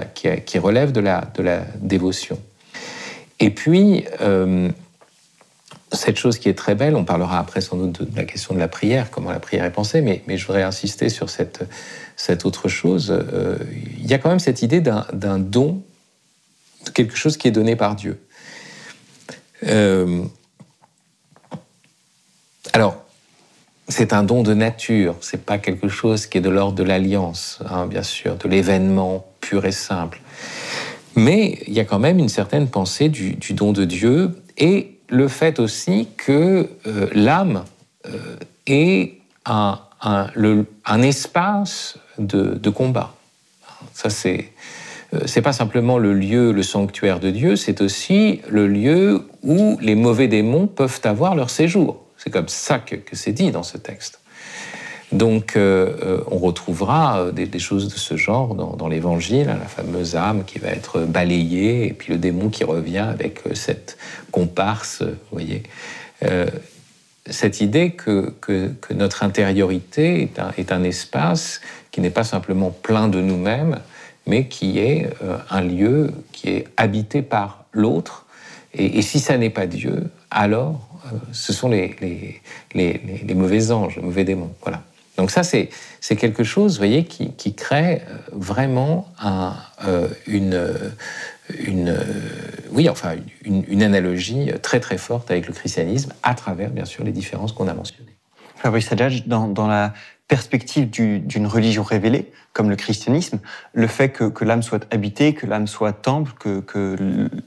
qui, 0.44 0.58
relève 0.58 0.90
de 0.90 1.00
la 1.00 1.60
dévotion. 1.80 2.38
Et 3.40 3.50
puis, 3.50 4.04
cette 5.92 6.18
chose 6.18 6.38
qui 6.38 6.48
est 6.48 6.54
très 6.54 6.74
belle, 6.74 6.96
on 6.96 7.04
parlera 7.04 7.38
après 7.38 7.60
sans 7.60 7.76
doute 7.76 8.02
de, 8.02 8.16
la 8.16 8.24
question 8.24 8.54
de 8.54 8.58
la 8.58 8.68
prière, 8.68 9.10
comment 9.10 9.30
la 9.30 9.40
prière 9.40 9.64
est 9.64 9.72
pensée, 9.72 10.00
mais, 10.00 10.22
je 10.36 10.46
voudrais 10.46 10.62
insister 10.62 11.08
sur 11.08 11.30
cette, 11.30 11.64
cette 12.16 12.44
autre 12.44 12.68
chose. 12.68 13.10
Euh, 13.10 13.56
il 13.98 14.06
y 14.06 14.14
a 14.14 14.18
quand 14.18 14.28
même 14.28 14.38
cette 14.38 14.62
idée 14.62 14.80
d'un 14.80 15.38
don, 15.38 15.82
de 16.84 16.90
quelque 16.90 17.16
chose 17.16 17.36
qui 17.36 17.48
est 17.48 17.52
donné 17.52 17.74
par 17.76 17.96
Dieu. 17.96 18.20
Euh, 19.66 20.24
alors, 22.72 23.02
c'est 23.88 24.12
un 24.12 24.22
don 24.22 24.42
de 24.42 24.52
nature, 24.52 25.16
c'est 25.22 25.44
pas 25.44 25.56
quelque 25.56 25.88
chose 25.88 26.26
qui 26.26 26.38
est 26.38 26.42
de 26.42 26.50
l'ordre 26.50 26.74
de 26.74 26.82
l'alliance, 26.82 27.60
hein, 27.70 27.86
bien 27.86 28.02
sûr, 28.02 28.36
de 28.36 28.46
l'événement 28.46 29.26
pur 29.40 29.64
et 29.64 29.72
simple. 29.72 30.20
Mais 31.16 31.58
il 31.66 31.72
y 31.72 31.80
a 31.80 31.84
quand 31.84 31.98
même 31.98 32.18
une 32.18 32.28
certaine 32.28 32.68
pensée 32.68 33.08
du, 33.08 33.36
don 33.50 33.72
de 33.72 33.84
Dieu 33.84 34.30
et 34.56 34.98
le 35.08 35.28
fait 35.28 35.58
aussi 35.58 36.08
que 36.16 36.68
euh, 36.86 37.08
l'âme 37.12 37.64
euh, 38.06 38.36
est 38.66 39.14
un, 39.44 39.78
espace 41.02 41.98
de, 42.18 42.70
combat. 42.70 43.14
Ça, 43.94 44.10
c'est. 44.10 44.52
Euh, 45.14 45.20
c'est 45.24 45.40
pas 45.40 45.54
simplement 45.54 45.96
le 45.96 46.12
lieu, 46.12 46.52
le 46.52 46.62
sanctuaire 46.62 47.18
de 47.18 47.30
Dieu, 47.30 47.56
c'est 47.56 47.80
aussi 47.80 48.42
le 48.46 48.66
lieu 48.66 49.26
où 49.42 49.78
les 49.80 49.94
mauvais 49.94 50.28
démons 50.28 50.66
peuvent 50.66 51.00
avoir 51.04 51.34
leur 51.34 51.48
séjour. 51.48 52.04
C'est 52.18 52.28
comme 52.28 52.48
ça 52.48 52.78
que 52.78 52.96
c'est 53.12 53.32
dit 53.32 53.50
dans 53.50 53.62
ce 53.62 53.78
texte. 53.78 54.17
Donc, 55.12 55.56
euh, 55.56 55.96
euh, 56.02 56.24
on 56.30 56.36
retrouvera 56.36 57.20
euh, 57.20 57.32
des, 57.32 57.58
choses 57.58 57.88
de 57.88 57.98
ce 57.98 58.16
genre 58.16 58.54
dans, 58.54 58.88
l'Évangile, 58.88 59.48
hein, 59.48 59.58
la 59.58 59.68
fameuse 59.68 60.16
âme 60.16 60.44
qui 60.44 60.58
va 60.58 60.68
être 60.68 61.00
balayée, 61.00 61.86
et 61.86 61.92
puis 61.94 62.12
le 62.12 62.18
démon 62.18 62.50
qui 62.50 62.64
revient 62.64 62.98
avec 62.98 63.40
cette 63.54 63.96
comparse, 64.30 65.02
vous 65.02 65.16
voyez. 65.32 65.62
cette 67.26 67.60
idée 67.60 67.92
que, 67.92 68.34
notre 68.94 69.22
intériorité 69.22 70.30
est 70.56 70.72
un, 70.72 70.84
espace 70.84 71.60
qui 71.90 72.00
n'est 72.02 72.10
pas 72.10 72.24
simplement 72.24 72.70
plein 72.70 73.08
de 73.08 73.20
nous-mêmes, 73.20 73.80
mais 74.26 74.46
qui 74.46 74.78
est 74.78 75.08
un 75.50 75.62
lieu 75.62 76.12
qui 76.32 76.50
est 76.50 76.66
habité 76.76 77.22
par 77.22 77.64
l'autre. 77.72 78.26
Et, 78.74 79.00
si 79.00 79.20
ça 79.20 79.38
n'est 79.38 79.50
pas 79.50 79.66
Dieu, 79.66 80.10
alors 80.30 80.86
ce 81.32 81.54
sont 81.54 81.70
les, 81.70 81.96
les, 82.74 83.34
mauvais 83.34 83.70
anges, 83.70 83.96
les 83.96 84.02
mauvais 84.02 84.24
démons. 84.24 84.52
Voilà. 84.62 84.82
Donc 85.18 85.32
ça, 85.32 85.42
c'est 85.42 85.68
quelque 86.16 86.44
chose, 86.44 86.78
voyez, 86.78 87.04
qui, 87.04 87.54
crée 87.54 88.02
euh, 88.08 88.16
vraiment 88.30 89.08
euh, 89.84 90.08
une, 90.28 90.54
euh, 90.54 91.92
oui, 92.70 92.88
enfin, 92.88 93.16
une, 93.44 93.82
analogie 93.82 94.52
très 94.62 94.78
très 94.78 94.96
forte 94.96 95.30
avec 95.32 95.48
le 95.48 95.52
christianisme, 95.52 96.12
à 96.22 96.34
travers, 96.34 96.70
bien 96.70 96.84
sûr, 96.84 97.02
les 97.04 97.10
différences 97.10 97.52
qu'on 97.52 97.66
a 97.66 97.74
mentionnées. 97.74 98.16
Fabrice 98.56 98.86
Sadjadj, 98.86 99.24
dans, 99.26 99.66
la 99.66 99.92
perspective 100.28 100.88
d'une 100.88 101.46
religion 101.46 101.82
révélée, 101.82 102.30
comme 102.52 102.70
le 102.70 102.76
christianisme, 102.76 103.40
le 103.72 103.88
fait 103.88 104.10
que, 104.10 104.44
l'âme 104.44 104.62
soit 104.62 104.86
habitée, 104.94 105.34
que 105.34 105.46
l'âme 105.46 105.66
soit 105.66 105.92
temple, 105.92 106.32
que 106.38 106.64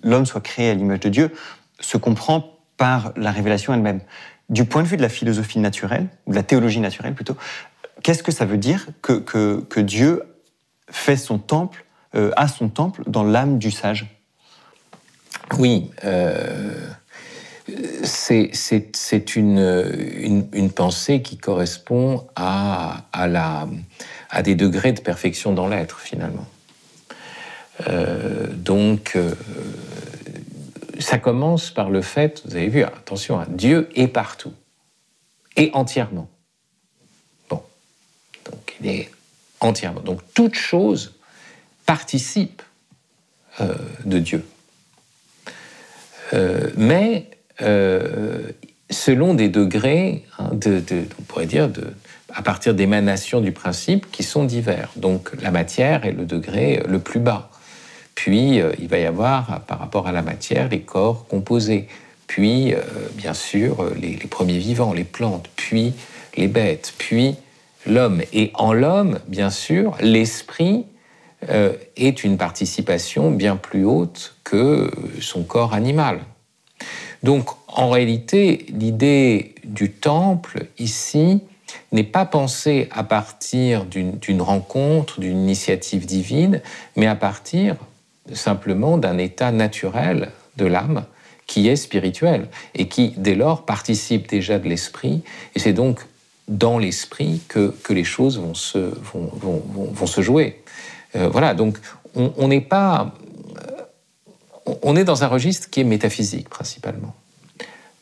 l'homme 0.04 0.26
soit 0.26 0.42
créé 0.42 0.72
à 0.72 0.74
l'image 0.74 1.00
de 1.00 1.10
Dieu, 1.10 1.32
se 1.80 1.96
comprend 1.96 2.58
par 2.76 3.14
la 3.16 3.32
révélation 3.32 3.74
elle-même. 3.74 4.02
Du 4.52 4.66
point 4.66 4.84
de 4.84 4.88
vue 4.88 4.98
de 4.98 5.02
la 5.02 5.10
philosophie 5.10 5.60
naturelle, 5.60 6.08
ou 6.26 6.32
de 6.32 6.36
la 6.36 6.44
théologie 6.44 6.82
naturelle 6.82 7.16
plutôt, 7.16 7.38
qu'est-ce 8.04 8.22
que 8.22 8.34
ça 8.34 8.46
veut 8.46 8.58
dire 8.58 8.86
que, 9.02 9.80
Dieu 9.80 10.24
fait 10.90 11.16
son 11.16 11.40
temple, 11.40 11.86
euh, 12.16 12.32
a 12.36 12.50
son 12.50 12.68
temple 12.68 13.04
dans 13.08 13.24
l'âme 13.24 13.58
du 13.58 13.72
sage? 13.72 14.08
Oui. 15.58 15.90
Euh, 16.04 16.86
c'est 18.04 19.36
une, 19.38 20.72
pensée 20.76 21.22
qui 21.22 21.38
correspond 21.38 22.28
à, 22.36 23.06
des 24.44 24.56
degrés 24.56 24.92
de 24.92 25.00
perfection 25.00 25.54
dans 25.54 25.70
l'être, 25.70 26.02
finalement. 26.02 26.46
Euh, 27.88 28.48
donc, 28.54 29.18
ça 31.02 31.18
commence 31.18 31.72
par 31.72 31.90
le 31.90 32.02
fait, 32.02 32.42
vous 32.46 32.56
avez 32.56 32.68
vu, 32.68 32.84
attention, 32.84 33.40
hein, 33.40 33.46
Dieu 33.50 33.90
est 33.96 34.08
partout, 34.08 34.54
et 35.58 35.70
entièrement. 35.74 36.30
Bon, 37.50 37.62
donc 38.46 38.76
il 38.80 38.88
est 38.88 39.12
entièrement. 39.60 40.02
Donc 40.02 40.22
toute 40.34 40.56
chose 40.56 41.14
participe 41.86 42.62
euh, 43.60 43.76
de 44.06 44.20
Dieu. 44.20 44.46
Euh, 46.34 46.70
mais 46.78 47.30
euh, 47.62 48.52
selon 48.90 49.34
des 49.34 49.50
degrés, 49.50 50.26
hein, 50.40 50.50
de, 50.54 50.82
on 51.20 51.24
pourrait 51.24 51.46
dire, 51.46 51.70
de, 51.70 51.84
à 52.34 52.42
partir 52.42 52.74
d'émanations 52.74 53.42
du 53.42 53.52
principe 53.52 54.10
qui 54.12 54.24
sont 54.24 54.46
divers. 54.46 54.92
Donc 54.96 55.32
la 55.42 55.52
matière 55.52 56.06
est 56.06 56.14
le 56.14 56.26
degré 56.26 56.82
le 56.88 57.00
plus 57.00 57.20
bas. 57.20 57.51
Puis, 58.22 58.62
euh, 58.62 58.72
il 58.78 58.88
va 58.88 59.00
y 59.00 59.06
avoir, 59.06 59.62
par 59.62 59.80
rapport 59.80 60.06
à 60.06 60.12
la 60.12 60.22
matière, 60.22 60.70
les 60.70 60.82
corps 60.82 61.26
composés. 61.28 61.88
Puis, 62.28 62.72
euh, 62.72 62.80
bien 63.16 63.34
sûr, 63.34 63.82
euh, 63.82 63.96
les, 64.00 64.16
premiers 64.28 64.60
vivants, 64.60 64.94
les 64.94 65.06
plantes. 65.06 65.50
Puis, 65.56 65.96
les 66.38 66.48
bêtes. 66.48 66.94
Puis, 67.00 67.34
l'homme. 67.88 68.22
Et 68.32 68.52
en 68.54 68.74
l'homme, 68.74 69.18
bien 69.28 69.50
sûr, 69.50 69.98
l'esprit 70.02 70.86
est 71.96 72.24
une 72.24 72.38
participation 72.38 73.32
bien 73.32 73.56
plus 73.56 73.86
haute 73.86 74.36
que 74.44 74.92
son 75.20 75.42
corps 75.42 75.74
animal. 75.74 76.20
Donc, 77.24 77.50
en 77.68 77.90
réalité, 77.90 78.68
l'idée 78.70 79.56
du 79.64 79.92
temple, 79.92 80.68
ici, 80.78 81.42
n'est 81.92 82.04
pas 82.04 82.26
pensée 82.26 82.88
à 82.92 83.04
partir 83.04 83.86
d'une 83.86 84.42
rencontre, 84.44 85.20
d'une 85.20 85.40
initiative 85.40 86.06
divine, 86.06 86.62
mais 86.96 87.08
à 87.08 87.16
partir 87.16 87.78
simplement 88.34 88.98
d'un 88.98 89.18
état 89.18 89.52
naturel 89.52 90.30
de 90.58 90.66
l'âme 90.66 91.06
qui 91.48 91.68
est 91.68 91.76
spirituel 91.76 92.48
et 92.76 92.88
qui, 92.88 93.14
dès 93.18 93.36
lors, 93.36 93.66
participe 93.66 94.30
déjà 94.30 94.60
de 94.60 94.70
l'esprit. 94.70 95.22
Et 95.56 95.60
c'est 95.60 95.74
donc 95.74 96.00
dans 96.48 96.78
l'esprit 96.78 97.42
que, 97.48 97.74
que, 97.84 97.94
les 97.94 98.04
choses 98.04 98.40
vont 98.40 98.54
se, 98.54 98.78
vont, 98.78 99.32
vont, 99.94 100.06
se 100.06 100.22
jouer. 100.22 100.62
Euh, 101.16 101.28
voilà, 101.30 101.54
donc 101.54 101.78
on 102.16 102.48
n'est 102.48 102.62
pas... 102.62 103.14
On 104.84 104.96
est 104.96 105.04
dans 105.04 105.24
un 105.24 105.28
registre 105.28 105.70
qui 105.70 105.82
est 105.82 105.86
métaphysique 105.86 106.48
principalement, 106.48 107.16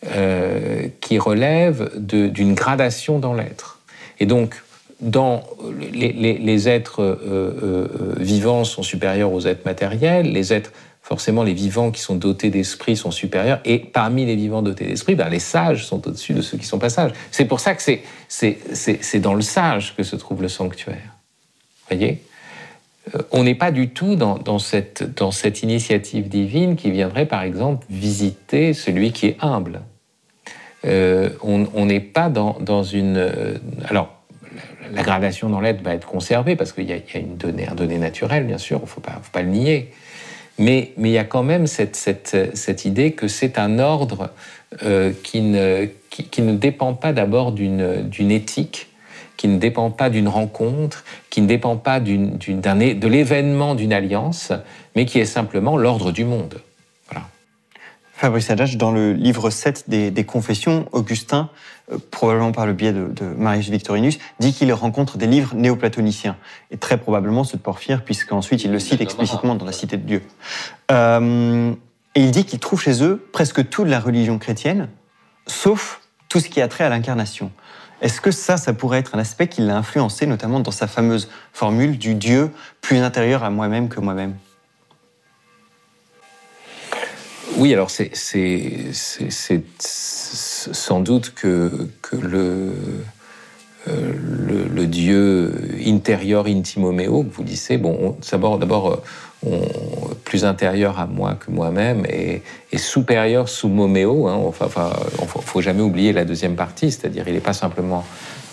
euh, 0.07 0.87
qui 0.99 1.17
relève 1.17 1.91
d'une 1.95 2.53
gradation 2.53 3.17
dans 3.17 3.33
l'être. 3.33 3.79
Et 4.19 4.25
donc, 4.25 4.61
dans 5.01 5.43
les, 5.93 6.69
êtres 6.69 7.01
euh, 7.01 7.21
euh, 7.25 7.87
euh, 7.93 8.15
vivants 8.17 8.63
sont 8.63 8.83
supérieurs 8.83 9.31
aux 9.31 9.47
êtres 9.47 9.65
matériels, 9.65 10.31
les 10.31 10.53
êtres, 10.53 10.71
forcément 11.01 11.43
les 11.43 11.53
vivants 11.53 11.91
qui 11.91 12.01
sont 12.01 12.15
dotés 12.15 12.49
d'esprit 12.49 12.97
sont 12.97 13.11
supérieurs, 13.11 13.61
et 13.63 13.79
parmi 13.79 14.25
les 14.25 14.35
vivants 14.35 14.61
dotés 14.61 14.85
d'esprit, 14.85 15.15
ben, 15.15 15.29
les 15.29 15.39
sages 15.39 15.85
sont 15.85 16.05
au-dessus 16.07 16.33
de 16.33 16.41
ceux 16.41 16.57
qui 16.57 16.65
sont 16.65 16.79
pas 16.79 16.89
sages. 16.89 17.11
C'est 17.31 17.45
pour 17.45 17.59
ça 17.59 17.75
que 17.75 17.81
c'est 18.27 19.19
dans 19.19 19.33
le 19.33 19.41
sage 19.41 19.95
que 19.95 20.03
se 20.03 20.15
trouve 20.15 20.41
le 20.41 20.49
sanctuaire. 20.49 21.15
Voyez? 21.89 22.21
On 23.31 23.43
n'est 23.43 23.55
pas 23.55 23.71
du 23.71 23.89
tout 23.89 24.15
dans, 24.15 24.59
cette, 24.59 25.15
dans 25.15 25.31
cette 25.31 25.63
initiative 25.63 26.27
divine 26.29 26.75
qui 26.75 26.91
viendrait, 26.91 27.25
par 27.25 27.41
exemple, 27.41 27.87
visiter 27.89 28.73
celui 28.73 29.13
qui 29.13 29.27
est 29.27 29.37
humble. 29.39 29.81
on 30.83 31.85
n'est 31.85 31.99
pas 32.01 32.29
dans, 32.29 32.57
dans 32.59 32.83
une... 32.83 33.31
alors, 33.85 34.18
la 34.93 35.03
gradation 35.03 35.49
dans 35.49 35.59
l'être 35.59 35.81
va 35.81 35.93
être 35.93 36.07
conservée 36.07 36.55
parce 36.55 36.73
qu'il 36.73 36.89
y, 36.89 36.93
a 36.93 37.17
une 37.17 37.37
donnée, 37.37 37.67
un 37.67 37.75
donné 37.75 37.97
naturel, 37.97 38.45
bien 38.45 38.57
sûr, 38.57 38.79
il 38.79 38.83
ne 38.83 38.87
faut 38.87 39.01
pas, 39.01 39.41
le 39.41 39.47
nier. 39.47 39.91
Mais, 40.57 40.91
il 40.97 41.07
y 41.07 41.17
a 41.17 41.23
quand 41.23 41.43
même 41.43 41.67
cette, 41.67 42.85
idée 42.85 43.11
que 43.11 43.27
c'est 43.27 43.57
un 43.57 43.79
ordre 43.79 44.31
euh, 44.83 45.11
qui, 45.23 45.41
ne, 45.41 45.87
dépend 46.53 46.93
pas 46.93 47.13
d'abord 47.13 47.51
d'une 47.51 48.31
éthique, 48.31 48.87
qui 49.37 49.47
ne 49.47 49.57
dépend 49.57 49.89
pas 49.89 50.09
d'une 50.09 50.27
rencontre, 50.27 51.05
qui 51.29 51.41
ne 51.41 51.47
dépend 51.47 51.77
pas 51.77 51.99
de 51.99 53.07
l'événement 53.07 53.75
d'une 53.75 53.93
alliance, 53.93 54.51
mais 54.95 55.05
qui 55.05 55.19
est 55.19 55.25
simplement 55.25 55.77
l'ordre 55.77 56.11
du 56.11 56.25
monde. 56.25 56.59
Fabrice 58.19 58.49
Adage, 58.49 58.75
dans 58.75 58.91
le 58.91 59.13
livre 59.13 59.49
7 59.49 59.85
des, 59.87 60.25
Confessions, 60.25 60.89
Augustin, 60.91 61.49
euh, 61.89 61.97
probablement 62.11 62.51
par 62.51 62.65
le 62.65 62.73
biais 62.73 62.91
de, 62.91 63.23
Marius 63.37 63.69
Victorinus, 63.69 64.19
dit 64.41 64.51
qu'il 64.51 64.73
rencontre 64.73 65.17
des 65.17 65.25
livres 65.25 65.55
néoplatoniciens, 65.55 66.35
et 66.69 66.75
très 66.75 66.97
probablement 66.97 67.45
ceux 67.45 67.57
de 67.57 67.63
Porphyre, 67.63 68.03
puisqu'ensuite 68.03 68.65
il 68.65 68.73
le 68.73 68.79
cite 68.79 68.99
explicitement 68.99 69.55
dans 69.55 69.63
la 69.63 69.71
Cité 69.71 69.95
de 69.95 70.05
Dieu. 70.05 70.21
Euh, 70.91 71.71
et 72.13 72.21
il 72.21 72.31
dit 72.31 72.43
qu'il 72.43 72.59
trouve 72.59 72.81
chez 72.81 73.01
eux 73.01 73.25
presque 73.31 73.69
toute 73.69 73.87
la 73.87 74.01
religion 74.01 74.37
chrétienne, 74.37 74.89
sauf 75.47 76.01
tout 76.27 76.41
ce 76.41 76.49
qui 76.49 76.59
a 76.59 76.67
trait 76.67 76.83
à 76.83 76.89
l'incarnation. 76.89 77.53
Est-ce 78.01 78.19
que 78.19 78.31
ça, 78.31 78.57
ça 78.57 78.73
pourrait 78.73 78.99
être 78.99 79.15
un 79.15 79.19
aspect 79.19 79.47
qui 79.47 79.61
l'a 79.61 79.77
influencé, 79.77 80.25
notamment 80.25 80.59
dans 80.59 80.71
sa 80.71 80.87
fameuse 80.87 81.29
formule 81.53 81.97
du 81.97 82.15
Dieu 82.15 82.51
plus 82.81 82.97
intérieur 82.97 83.45
à 83.45 83.49
moi-même 83.49 83.87
que 83.87 84.01
moi-même? 84.01 84.35
Oui, 87.59 87.73
alors 87.73 87.89
c'est 87.89 88.11
sans 89.81 90.99
doute 91.01 91.33
que, 91.35 91.71
euh, 92.23 92.71
le, 94.73 94.85
Dieu 94.85 95.53
intérieur 95.85 96.47
intimomeo, 96.47 97.23
que 97.23 97.35
vous 97.35 97.43
disiez, 97.43 97.77
bon, 97.77 98.15
d'abord, 98.57 99.03
euh, 99.45 99.49
plus 100.23 100.45
intérieur 100.45 100.99
à 100.99 101.05
moi 101.05 101.33
que 101.33 101.51
moi-même 101.51 102.05
et, 102.05 102.41
supérieur 102.77 103.49
sous 103.49 103.67
moméo. 103.67 104.27
Hein, 104.27 104.39
enfin, 104.41 104.89
faut 105.25 105.61
jamais 105.61 105.81
oublier 105.81 106.13
la 106.13 106.23
deuxième 106.23 106.55
partie, 106.55 106.91
c'est-à-dire 106.91 107.25
il 107.27 107.33
n'est 107.33 107.41
pas 107.41 107.53
simplement 107.53 108.05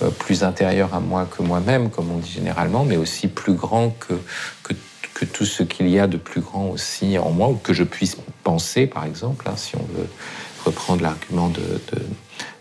euh, 0.02 0.10
plus 0.10 0.42
intérieur 0.42 0.94
à 0.94 1.00
moi 1.00 1.26
que 1.30 1.42
moi-même, 1.42 1.90
comme 1.90 2.10
on 2.10 2.18
dit 2.18 2.30
généralement, 2.30 2.84
mais 2.84 2.96
aussi 2.96 3.28
plus 3.28 3.54
grand 3.54 3.90
que, 3.90 4.14
que, 4.62 4.74
tout 5.24 5.46
ce 5.46 5.62
qu'il 5.62 5.88
y 5.88 5.98
a 5.98 6.06
de 6.06 6.16
plus 6.16 6.40
grand 6.40 6.68
aussi 6.68 7.16
en 7.18 7.30
moi, 7.30 7.48
ou 7.48 7.54
que 7.54 7.72
je 7.72 7.84
puisse 7.84 8.16
penser, 8.42 8.86
par 8.86 9.04
exemple, 9.04 9.48
hein, 9.48 9.56
si 9.56 9.76
on 9.76 9.84
veut 9.96 10.08
reprendre 10.64 11.02
l'argument 11.02 11.48
de 11.48 11.62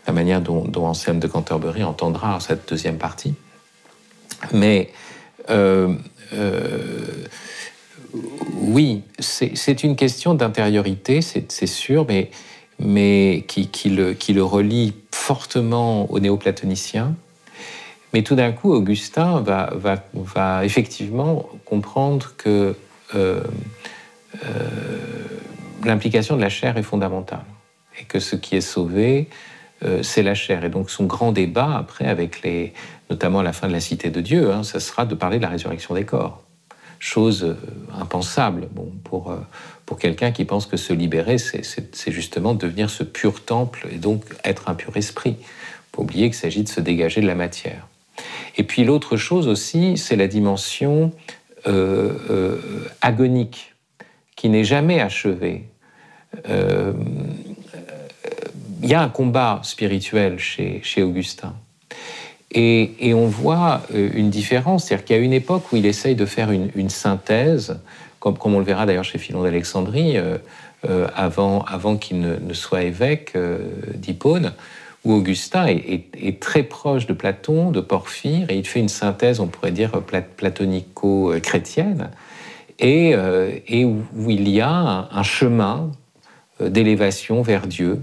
la 0.07 0.13
manière 0.13 0.41
dont, 0.41 0.63
dont 0.65 0.85
Anselme 0.85 1.19
de 1.19 1.27
Canterbury 1.27 1.83
entendra 1.83 2.39
cette 2.39 2.69
deuxième 2.69 2.97
partie. 2.97 3.33
Mais 4.53 4.91
euh, 5.49 5.93
euh, 6.33 7.25
oui, 8.53 9.01
c'est 9.19 9.83
une 9.83 9.95
question 9.95 10.33
d'intériorité, 10.33 11.21
c'est 11.21 11.67
sûr, 11.67 12.05
mais, 12.07 12.31
mais 12.79 13.43
qui, 13.47 13.67
qui, 13.67 13.89
le, 13.89 14.13
qui, 14.13 14.33
le, 14.33 14.43
relie 14.43 14.93
fortement 15.11 16.09
aux 16.11 16.19
néoplatoniciens. 16.19 17.15
Mais 18.15 18.23
tout 18.23 18.35
d'un 18.35 18.53
coup, 18.53 18.71
Augustin 18.71 19.41
va, 19.41 20.63
effectivement 20.63 21.49
comprendre 21.65 22.31
que 22.37 22.73
euh, 23.13 23.41
l'implication 25.83 26.37
de 26.37 26.41
la 26.41 26.47
chair 26.47 26.77
est 26.77 26.83
fondamentale 26.83 27.43
et 27.99 28.05
que 28.05 28.21
ce 28.21 28.37
qui 28.37 28.55
est 28.55 28.61
sauvé, 28.61 29.27
euh, 29.83 30.01
c'est 30.01 30.23
la 30.23 30.33
chair. 30.33 30.63
Et 30.63 30.69
donc 30.69 30.91
son 30.91 31.03
grand 31.03 31.33
débat 31.33 31.75
après, 31.75 32.05
avec 32.05 32.41
les, 32.41 32.71
notamment 33.09 33.39
à 33.39 33.43
la 33.43 33.51
fin 33.51 33.67
de 33.67 33.73
la 33.73 33.81
Cité 33.81 34.09
de 34.11 34.21
Dieu, 34.21 34.49
hein, 34.49 34.63
sera 34.63 35.05
de 35.05 35.13
parler 35.13 35.35
de 35.35 35.43
la 35.43 35.49
résurrection 35.49 35.93
des 35.93 36.05
corps. 36.05 36.41
Chose 36.99 37.43
euh, 37.43 37.57
impensable 37.99 38.69
pour, 39.03 39.31
euh, 39.31 39.39
pour 39.85 39.99
quelqu'un 39.99 40.31
qui 40.31 40.45
pense 40.45 40.67
que 40.67 40.77
se 40.77 40.93
libérer, 40.93 41.37
c'est 41.37 42.11
justement 42.13 42.53
devenir 42.53 42.89
ce 42.89 43.03
pur 43.03 43.43
temple 43.43 43.89
et 43.91 43.97
donc 43.97 44.23
être 44.45 44.69
un 44.69 44.73
pur 44.73 44.95
esprit. 44.95 45.35
Faut 45.93 46.03
oublier 46.03 46.27
qu'il 46.27 46.35
s'agit 46.35 46.63
de 46.63 46.69
se 46.69 46.79
dégager 46.79 47.19
de 47.19 47.27
la 47.27 47.35
matière. 47.35 47.89
Et 48.57 48.63
puis 48.63 48.83
l'autre 48.83 49.17
chose 49.17 49.47
aussi, 49.47 49.97
c'est 49.97 50.15
la 50.15 50.27
dimension 50.27 51.11
agonique 53.01 53.73
qui 54.35 54.49
n'est 54.49 54.63
jamais 54.63 55.01
achevée 55.01 55.63
il 58.85 58.91
y 58.91 58.93
a 58.93 59.01
un 59.01 59.09
combat 59.09 59.61
spirituel 59.63 60.37
chez, 60.37 61.01
Augustin. 61.01 61.55
Et, 62.51 63.13
on 63.15 63.25
voit 63.25 63.81
euh, 63.93 64.09
une 64.13 64.29
différence, 64.29 64.85
c'est-à-dire 64.85 65.05
qu'il 65.05 65.15
y 65.15 65.19
a 65.19 65.21
une 65.21 65.33
époque 65.33 65.71
où 65.71 65.75
il 65.75 65.85
essaye 65.87 66.15
de 66.15 66.25
faire 66.25 66.51
une, 66.51 66.89
synthèse, 66.89 67.79
comme, 68.19 68.37
on 68.43 68.59
le 68.59 68.65
verra 68.65 68.85
d'ailleurs 68.85 69.03
chez 69.03 69.17
Philon 69.17 69.41
d'Alexandrie, 69.43 70.17
euh, 70.17 70.37
euh, 70.87 71.07
avant, 71.15 71.97
qu'il 71.97 72.19
ne, 72.19 72.53
soit 72.53 72.83
évêque 72.83 73.33
d'Hippone, 73.95 74.53
où 75.05 75.13
Augustin 75.13 75.67
est, 75.67 76.39
très 76.41 76.63
proche 76.63 77.05
de 77.05 77.13
Platon, 77.13 77.71
de 77.71 77.79
Porphyre, 77.79 78.49
et 78.49 78.57
il 78.57 78.67
fait 78.67 78.79
une 78.79 78.89
synthèse, 78.89 79.39
on 79.39 79.47
pourrait 79.47 79.71
dire, 79.71 80.01
platonico-chrétienne, 80.35 82.09
et, 82.79 83.11
et, 83.67 83.85
où 83.85 84.29
il 84.29 84.49
y 84.49 84.61
a 84.61 85.07
un 85.11 85.23
chemin 85.23 85.91
d'élévation 86.59 87.43
vers 87.43 87.67
Dieu, 87.67 88.01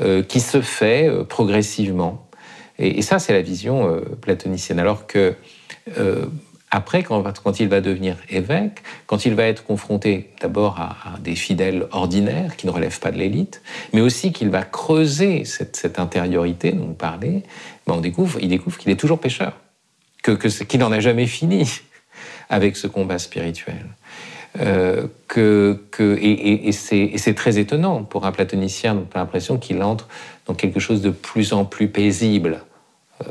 euh, 0.00 0.22
qui 0.22 0.40
se 0.40 0.62
fait 0.62 1.06
euh, 1.06 1.22
progressivement. 1.22 2.26
Et, 2.78 3.02
ça, 3.02 3.18
c'est 3.18 3.34
la 3.34 3.42
vision 3.42 3.86
euh, 3.86 4.00
platonicienne. 4.22 4.78
Alors 4.78 5.06
que 5.06 5.34
après, 6.74 7.02
quand, 7.02 7.60
il 7.60 7.68
va 7.68 7.82
devenir 7.82 8.16
évêque, 8.30 8.82
quand 9.06 9.26
il 9.26 9.34
va 9.34 9.44
être 9.44 9.62
confronté 9.62 10.30
d'abord 10.40 10.80
à, 10.80 11.18
des 11.18 11.36
fidèles 11.36 11.86
ordinaires 11.92 12.56
qui 12.56 12.66
ne 12.66 12.70
relèvent 12.70 12.98
pas 12.98 13.10
de 13.10 13.18
l'élite, 13.18 13.60
mais 13.92 14.00
aussi 14.00 14.32
qu'il 14.32 14.48
va 14.48 14.62
creuser 14.62 15.44
cette, 15.44 15.98
intériorité 15.98 16.72
dont 16.72 16.86
vous 16.86 16.94
parlez, 16.94 17.42
ben 17.86 17.92
on 17.96 18.00
découvre, 18.00 18.38
il 18.40 18.48
découvre 18.48 18.78
qu'il 18.78 18.90
est 18.90 18.96
toujours 18.96 19.20
pécheur, 19.20 19.52
que, 20.22 20.32
qu'il 20.32 20.80
n'en 20.80 20.90
a 20.92 21.00
jamais 21.00 21.26
fini 21.26 21.70
avec 22.48 22.78
ce 22.78 22.86
combat 22.86 23.18
spirituel. 23.18 23.84
Euh, 24.60 25.08
que, 25.28 25.78
que, 25.90 26.16
et, 26.22 26.68
et, 26.68 26.72
c'est 26.72 27.34
très 27.34 27.58
étonnant 27.58 28.02
pour 28.02 28.24
un 28.24 28.32
platonicien, 28.32 28.96
on 28.96 29.14
a 29.14 29.18
l'impression 29.18 29.58
qu'il 29.58 29.82
entre 29.82 30.08
dans 30.46 30.54
quelque 30.54 30.80
chose 30.80 31.02
de 31.02 31.10
plus 31.10 31.52
en 31.52 31.66
plus 31.66 31.88
paisible. 31.88 32.62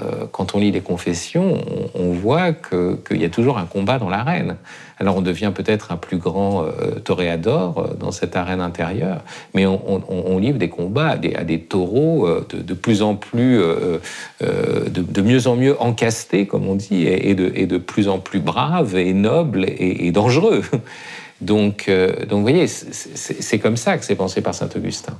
Euh, 0.02 0.26
quand 0.32 0.56
on 0.56 0.60
lit 0.60 0.72
les 0.72 0.82
confessions, 0.82 1.58
on, 1.96 2.12
voit 2.12 2.52
qu'il 2.54 3.22
y 3.22 3.26
a 3.26 3.30
toujours 3.30 3.58
un 3.58 3.66
combat 3.66 3.98
dans 3.98 4.10
l'arène. 4.10 4.58
Alors 5.00 5.18
on 5.18 5.22
devient 5.22 5.52
peut-être 5.54 5.92
un 5.92 5.98
plus 5.98 6.18
grand 6.18 6.64
euh, 6.64 7.00
toréador 7.04 7.80
euh, 7.80 7.94
dans 7.96 8.12
cette 8.12 8.36
arène 8.36 8.62
intérieure, 8.62 9.22
mais 9.54 9.66
on, 9.66 10.38
livre 10.38 10.58
des 10.58 10.70
combats 10.70 11.18
à 11.36 11.44
des, 11.44 11.60
taureaux 11.60 12.28
de, 12.50 12.74
plus 12.74 13.02
en 13.02 13.16
plus, 13.16 13.62
de, 14.42 15.22
mieux 15.22 15.48
en 15.48 15.56
mieux 15.56 15.80
encastés, 15.80 16.48
comme 16.48 16.68
on 16.68 16.76
dit, 16.76 17.06
et, 17.06 17.36
de, 17.36 17.78
plus 17.78 18.08
en 18.08 18.18
plus 18.18 18.40
braves 18.40 18.96
et 18.98 19.14
nobles 19.14 19.66
et, 19.68 20.12
dangereux. 20.12 20.64
Donc, 21.42 21.90
vous 21.90 22.42
voyez, 22.42 22.68
c'est 22.68 23.60
comme 23.60 23.78
ça 23.78 23.98
que 23.98 24.06
c'est 24.06 24.16
pensé 24.16 24.42
par 24.42 24.56
saint 24.56 24.70
Augustin. 24.76 25.14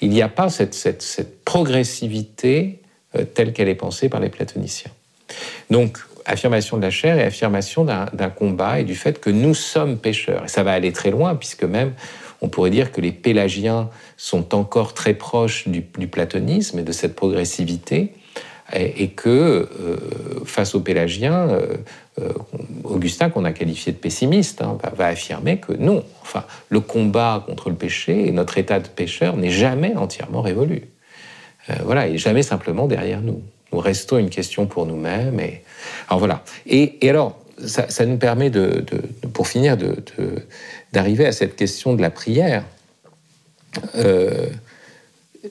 Il 0.00 0.10
n'y 0.10 0.22
a 0.22 0.28
pas 0.28 0.48
cette, 0.48 1.44
progressivité 1.44 2.79
telle 3.34 3.52
qu'elle 3.52 3.68
est 3.68 3.74
pensée 3.74 4.08
par 4.08 4.20
les 4.20 4.28
platoniciens. 4.28 4.90
Donc, 5.70 5.98
affirmation 6.26 6.76
de 6.76 6.82
la 6.82 6.90
chair 6.90 7.18
et 7.18 7.22
affirmation 7.22 7.84
d'un 7.84 8.30
combat 8.30 8.80
et 8.80 8.84
du 8.84 8.94
fait 8.94 9.20
que 9.20 9.30
nous 9.30 9.54
sommes 9.54 9.98
pécheurs. 9.98 10.44
Et 10.44 10.48
ça 10.48 10.62
va 10.62 10.72
aller 10.72 10.92
très 10.92 11.10
loin, 11.10 11.34
puisque 11.34 11.64
même 11.64 11.92
on 12.42 12.48
pourrait 12.48 12.70
dire 12.70 12.90
que 12.90 13.00
les 13.00 13.12
pélagiens 13.12 13.90
sont 14.16 14.54
encore 14.54 14.94
très 14.94 15.14
proches 15.14 15.68
du, 15.68 15.82
platonisme 15.82 16.78
et 16.78 16.82
de 16.82 16.92
cette 16.92 17.14
progressivité, 17.14 18.14
et, 18.72 19.08
que 19.08 19.68
euh, 19.80 19.96
face 20.44 20.76
aux 20.76 20.80
pélagiens, 20.80 21.48
euh, 22.20 22.32
Augustin, 22.84 23.28
qu'on 23.28 23.44
a 23.44 23.52
qualifié 23.52 23.92
de 23.92 23.98
pessimiste, 23.98 24.62
hein, 24.62 24.78
va, 24.96 25.06
affirmer 25.06 25.58
que 25.58 25.72
non, 25.72 26.04
enfin, 26.22 26.44
le 26.68 26.78
combat 26.78 27.42
contre 27.44 27.68
le 27.68 27.74
péché 27.74 28.28
et 28.28 28.30
notre 28.30 28.58
état 28.58 28.78
de 28.78 28.86
pécheur 28.86 29.36
n'est 29.36 29.50
jamais 29.50 29.96
entièrement 29.96 30.40
révolu. 30.40 30.84
Euh, 31.68 31.74
voilà, 31.84 32.08
et 32.08 32.18
jamais 32.18 32.42
simplement 32.42 32.86
derrière 32.86 33.20
nous. 33.20 33.42
Nous 33.72 33.78
restons 33.78 34.18
une 34.18 34.30
question 34.30 34.66
pour 34.66 34.86
nous-mêmes. 34.86 35.38
Et... 35.40 35.62
Alors 36.08 36.18
voilà. 36.18 36.42
Et, 36.66 36.96
alors, 37.08 37.38
ça, 37.64 38.06
nous 38.06 38.16
permet, 38.16 38.50
de, 38.50 38.84
pour 39.32 39.46
finir, 39.46 39.76
d'arriver 40.92 41.26
à 41.26 41.32
cette 41.32 41.56
question 41.56 41.94
de 41.94 42.00
la 42.00 42.10
prière. 42.10 42.64
Euh, 43.96 44.46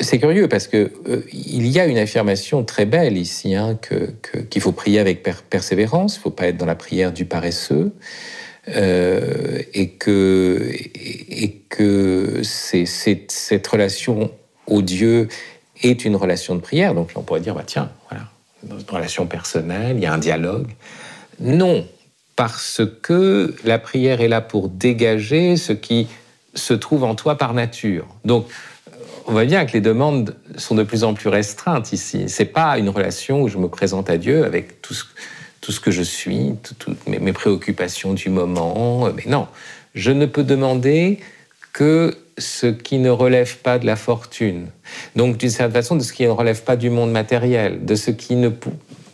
c'est 0.01 0.19
curieux 0.19 0.47
parce 0.47 0.67
que 0.67 0.91
euh, 1.07 1.21
il 1.31 1.67
y 1.67 1.79
a 1.79 1.85
une 1.85 1.97
affirmation 1.97 2.63
très 2.63 2.85
belle 2.85 3.17
ici, 3.17 3.55
hein, 3.55 3.77
qu'il 4.49 4.61
faut 4.61 4.71
prier 4.71 4.99
avec 4.99 5.23
persévérance, 5.49 6.15
il 6.15 6.19
ne 6.19 6.23
faut 6.23 6.29
pas 6.31 6.47
être 6.47 6.57
dans 6.57 6.65
la 6.65 6.75
prière 6.75 7.11
du 7.11 7.25
paresseux, 7.25 7.91
et 8.67 9.89
que, 9.97 10.71
et 10.71 11.61
que 11.69 12.41
cette 12.43 13.65
relation 13.65 14.31
au 14.67 14.83
Dieu 14.83 15.27
est 15.81 16.05
une 16.05 16.15
relation 16.15 16.55
de 16.55 16.61
prière. 16.61 16.93
Donc 16.93 17.11
on 17.15 17.21
pourrait 17.21 17.39
dire, 17.39 17.55
bah, 17.55 17.63
tiens, 17.65 17.89
voilà, 18.09 18.25
une 18.63 18.77
relation 18.89 19.25
personnelle, 19.25 19.97
il 19.97 20.03
y 20.03 20.05
a 20.05 20.13
un 20.13 20.17
dialogue. 20.17 20.67
Non, 21.39 21.87
parce 22.35 22.81
que 23.01 23.55
la 23.63 23.79
prière 23.79 24.21
est 24.21 24.27
là 24.27 24.41
pour 24.41 24.69
dégager 24.69 25.57
ce 25.57 25.73
qui 25.73 26.07
se 26.55 26.73
trouve 26.73 27.03
en 27.03 27.15
toi 27.15 27.37
par 27.37 27.53
nature. 27.53 28.07
Donc, 28.25 28.47
on 29.27 29.31
voit 29.31 29.45
bien 29.45 29.65
que 29.65 29.73
les 29.73 29.81
demandes 29.81 30.35
sont 30.57 30.73
de 30.73 30.83
plus 30.83 31.03
en 31.03 31.13
plus 31.13 31.29
restreintes 31.29 31.93
ici. 31.93 32.23
C'est 32.27 32.45
pas 32.45 32.79
une 32.79 32.89
relation 32.89 33.43
où 33.43 33.47
je 33.47 33.57
me 33.57 33.67
présente 33.67 34.09
à 34.09 34.17
Dieu 34.17 34.43
avec 34.43 34.81
tout 34.81 34.93
ce, 34.93 35.79
que 35.79 35.91
je 35.91 36.01
suis, 36.01 36.55
toutes 36.63 37.07
mes 37.07 37.33
préoccupations 37.33 38.13
du 38.13 38.29
moment. 38.29 39.07
Mais 39.15 39.25
non, 39.27 39.47
je 39.93 40.11
ne 40.11 40.25
peux 40.25 40.43
demander 40.43 41.19
que 41.73 42.17
ce 42.39 42.67
qui 42.67 42.97
ne 42.97 43.09
relève 43.09 43.57
pas 43.57 43.79
de 43.79 43.85
la 43.85 43.95
fortune. 43.95 44.67
Donc, 45.15 45.37
d'une 45.37 45.49
certaine 45.49 45.73
façon, 45.73 45.95
de 45.95 46.03
ce 46.03 46.13
qui 46.13 46.23
ne 46.23 46.29
relève 46.29 46.63
pas 46.63 46.75
du 46.75 46.89
monde 46.89 47.11
matériel, 47.11 47.85
de 47.85 47.95
ce 47.95 48.11
qui 48.11 48.35
ne, 48.35 48.49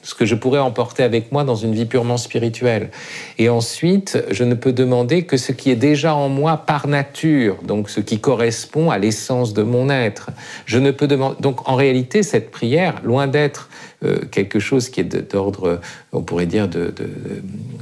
ce 0.06 0.14
que 0.14 0.26
je 0.26 0.36
pourrais 0.36 0.60
emporter 0.60 1.04
avec 1.04 1.32
moi 1.32 1.44
dans 1.44 1.56
une 1.56 1.74
vie 1.74 1.86
purement 1.86 2.18
spirituelle. 2.18 2.92
Et 3.40 3.50
ensuite, 3.50 4.24
je 4.30 4.44
ne 4.44 4.54
peux 4.54 4.72
demander 4.72 5.24
que 5.24 5.36
ce 5.36 5.52
qui 5.52 5.72
est 5.72 5.76
déjà 5.76 6.16
en 6.16 6.30
moi 6.30 6.58
par 6.58 6.88
nature, 6.88 7.58
donc 7.64 7.90
ce 7.90 8.00
qui 8.00 8.20
correspond 8.20 8.92
à 8.92 9.00
l'essence 9.00 9.54
de 9.54 9.64
mon 9.64 9.90
être. 9.90 10.30
Je 10.66 10.78
ne 10.78 10.92
peux 10.92 11.08
demander. 11.08 11.36
Donc, 11.40 11.68
en 11.68 11.76
réalité, 11.76 12.22
cette 12.22 12.52
prière, 12.52 13.02
loin 13.04 13.28
d'être 13.28 13.70
euh, 14.04 14.18
quelque 14.30 14.60
chose 14.60 14.90
qui 14.90 15.00
est 15.00 15.32
d'ordre, 15.32 15.80
on 16.12 16.22
pourrait 16.22 16.46
dire, 16.46 16.68
de, 16.68 16.94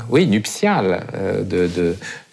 oui, 0.10 0.28
nuptial, 0.28 1.06
euh, 1.16 1.44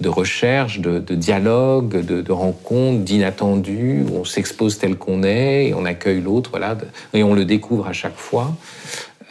de, 0.01 0.09
recherche, 0.09 0.81
de, 0.81 0.99
dialogue, 1.15 2.05
de, 2.05 2.33
rencontre, 2.33 3.01
d'inattendu, 3.01 4.05
où 4.09 4.19
on 4.19 4.25
s'expose 4.25 4.79
tel 4.79 4.97
qu'on 4.97 5.23
est, 5.23 5.69
et 5.69 5.75
on 5.75 5.85
accueille 5.85 6.21
l'autre, 6.21 6.51
voilà, 6.51 6.77
et 7.15 7.23
on 7.23 7.35
le 7.35 7.45
découvre 7.45 7.87
à 7.87 7.93
chaque 7.93 8.17
fois. 8.17 8.55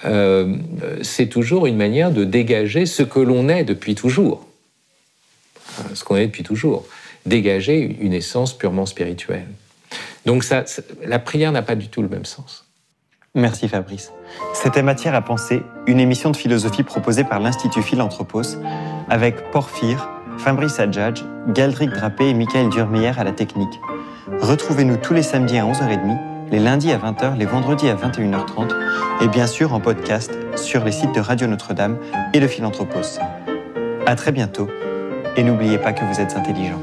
Euh, 0.05 0.55
c'est 1.01 1.27
toujours 1.27 1.67
une 1.67 1.77
manière 1.77 2.11
de 2.11 2.23
dégager 2.23 2.85
ce 2.85 3.03
que 3.03 3.19
l'on 3.19 3.49
est 3.49 3.63
depuis 3.63 3.95
toujours, 3.95 4.47
ce 5.93 6.03
qu'on 6.03 6.15
est 6.15 6.27
depuis 6.27 6.43
toujours, 6.43 6.85
dégager 7.25 7.97
une 7.99 8.13
essence 8.13 8.57
purement 8.57 8.85
spirituelle. 8.85 9.47
Donc 10.25 10.43
la 11.05 11.19
prière 11.19 11.51
n'a 11.51 11.61
pas 11.61 11.75
du 11.75 11.89
tout 11.89 12.01
le 12.01 12.09
même 12.09 12.25
sens. 12.25 12.68
Merci 13.35 13.67
Fabrice. 13.67 14.11
C'était 14.53 14.81
Matière 14.81 15.13
à 15.13 15.21
penser, 15.21 15.61
une 15.85 15.99
émission 15.99 16.31
de 16.31 16.35
philosophie 16.35 16.83
proposée 16.83 17.23
par 17.23 17.39
l'Institut 17.39 17.83
Philanthropos, 17.83 18.57
avec 19.07 19.51
Porphyre, 19.51 20.09
Fabrice 20.39 20.79
Adjadj, 20.79 21.23
Galdric 21.49 21.91
Drapé 21.91 22.29
et 22.29 22.33
Michael 22.33 22.69
Durmeyer 22.69 23.11
à 23.17 23.23
la 23.23 23.31
technique. 23.31 23.79
Retrouvez-nous 24.41 24.97
tous 24.97 25.13
les 25.13 25.21
samedis 25.21 25.59
à 25.59 25.65
11h30, 25.65 26.17
les 26.51 26.59
lundis 26.59 26.91
à 26.91 26.97
20h, 26.97 27.37
les 27.37 27.45
vendredis 27.45 27.89
à 27.89 27.95
21h30 27.95 28.73
et 29.21 29.27
bien 29.27 29.45
sûr 29.45 29.73
en 29.73 29.79
podcast 29.79 30.31
sur 30.55 30.83
les 30.83 30.91
sites 30.91 31.13
de 31.13 31.19
Radio 31.19 31.45
Notre-Dame 31.45 31.97
et 32.33 32.39
de 32.39 32.47
Philanthropos. 32.47 33.19
À 34.07 34.15
très 34.15 34.31
bientôt 34.31 34.67
et 35.37 35.43
n'oubliez 35.43 35.77
pas 35.77 35.93
que 35.93 36.03
vous 36.03 36.19
êtes 36.19 36.35
intelligent. 36.35 36.81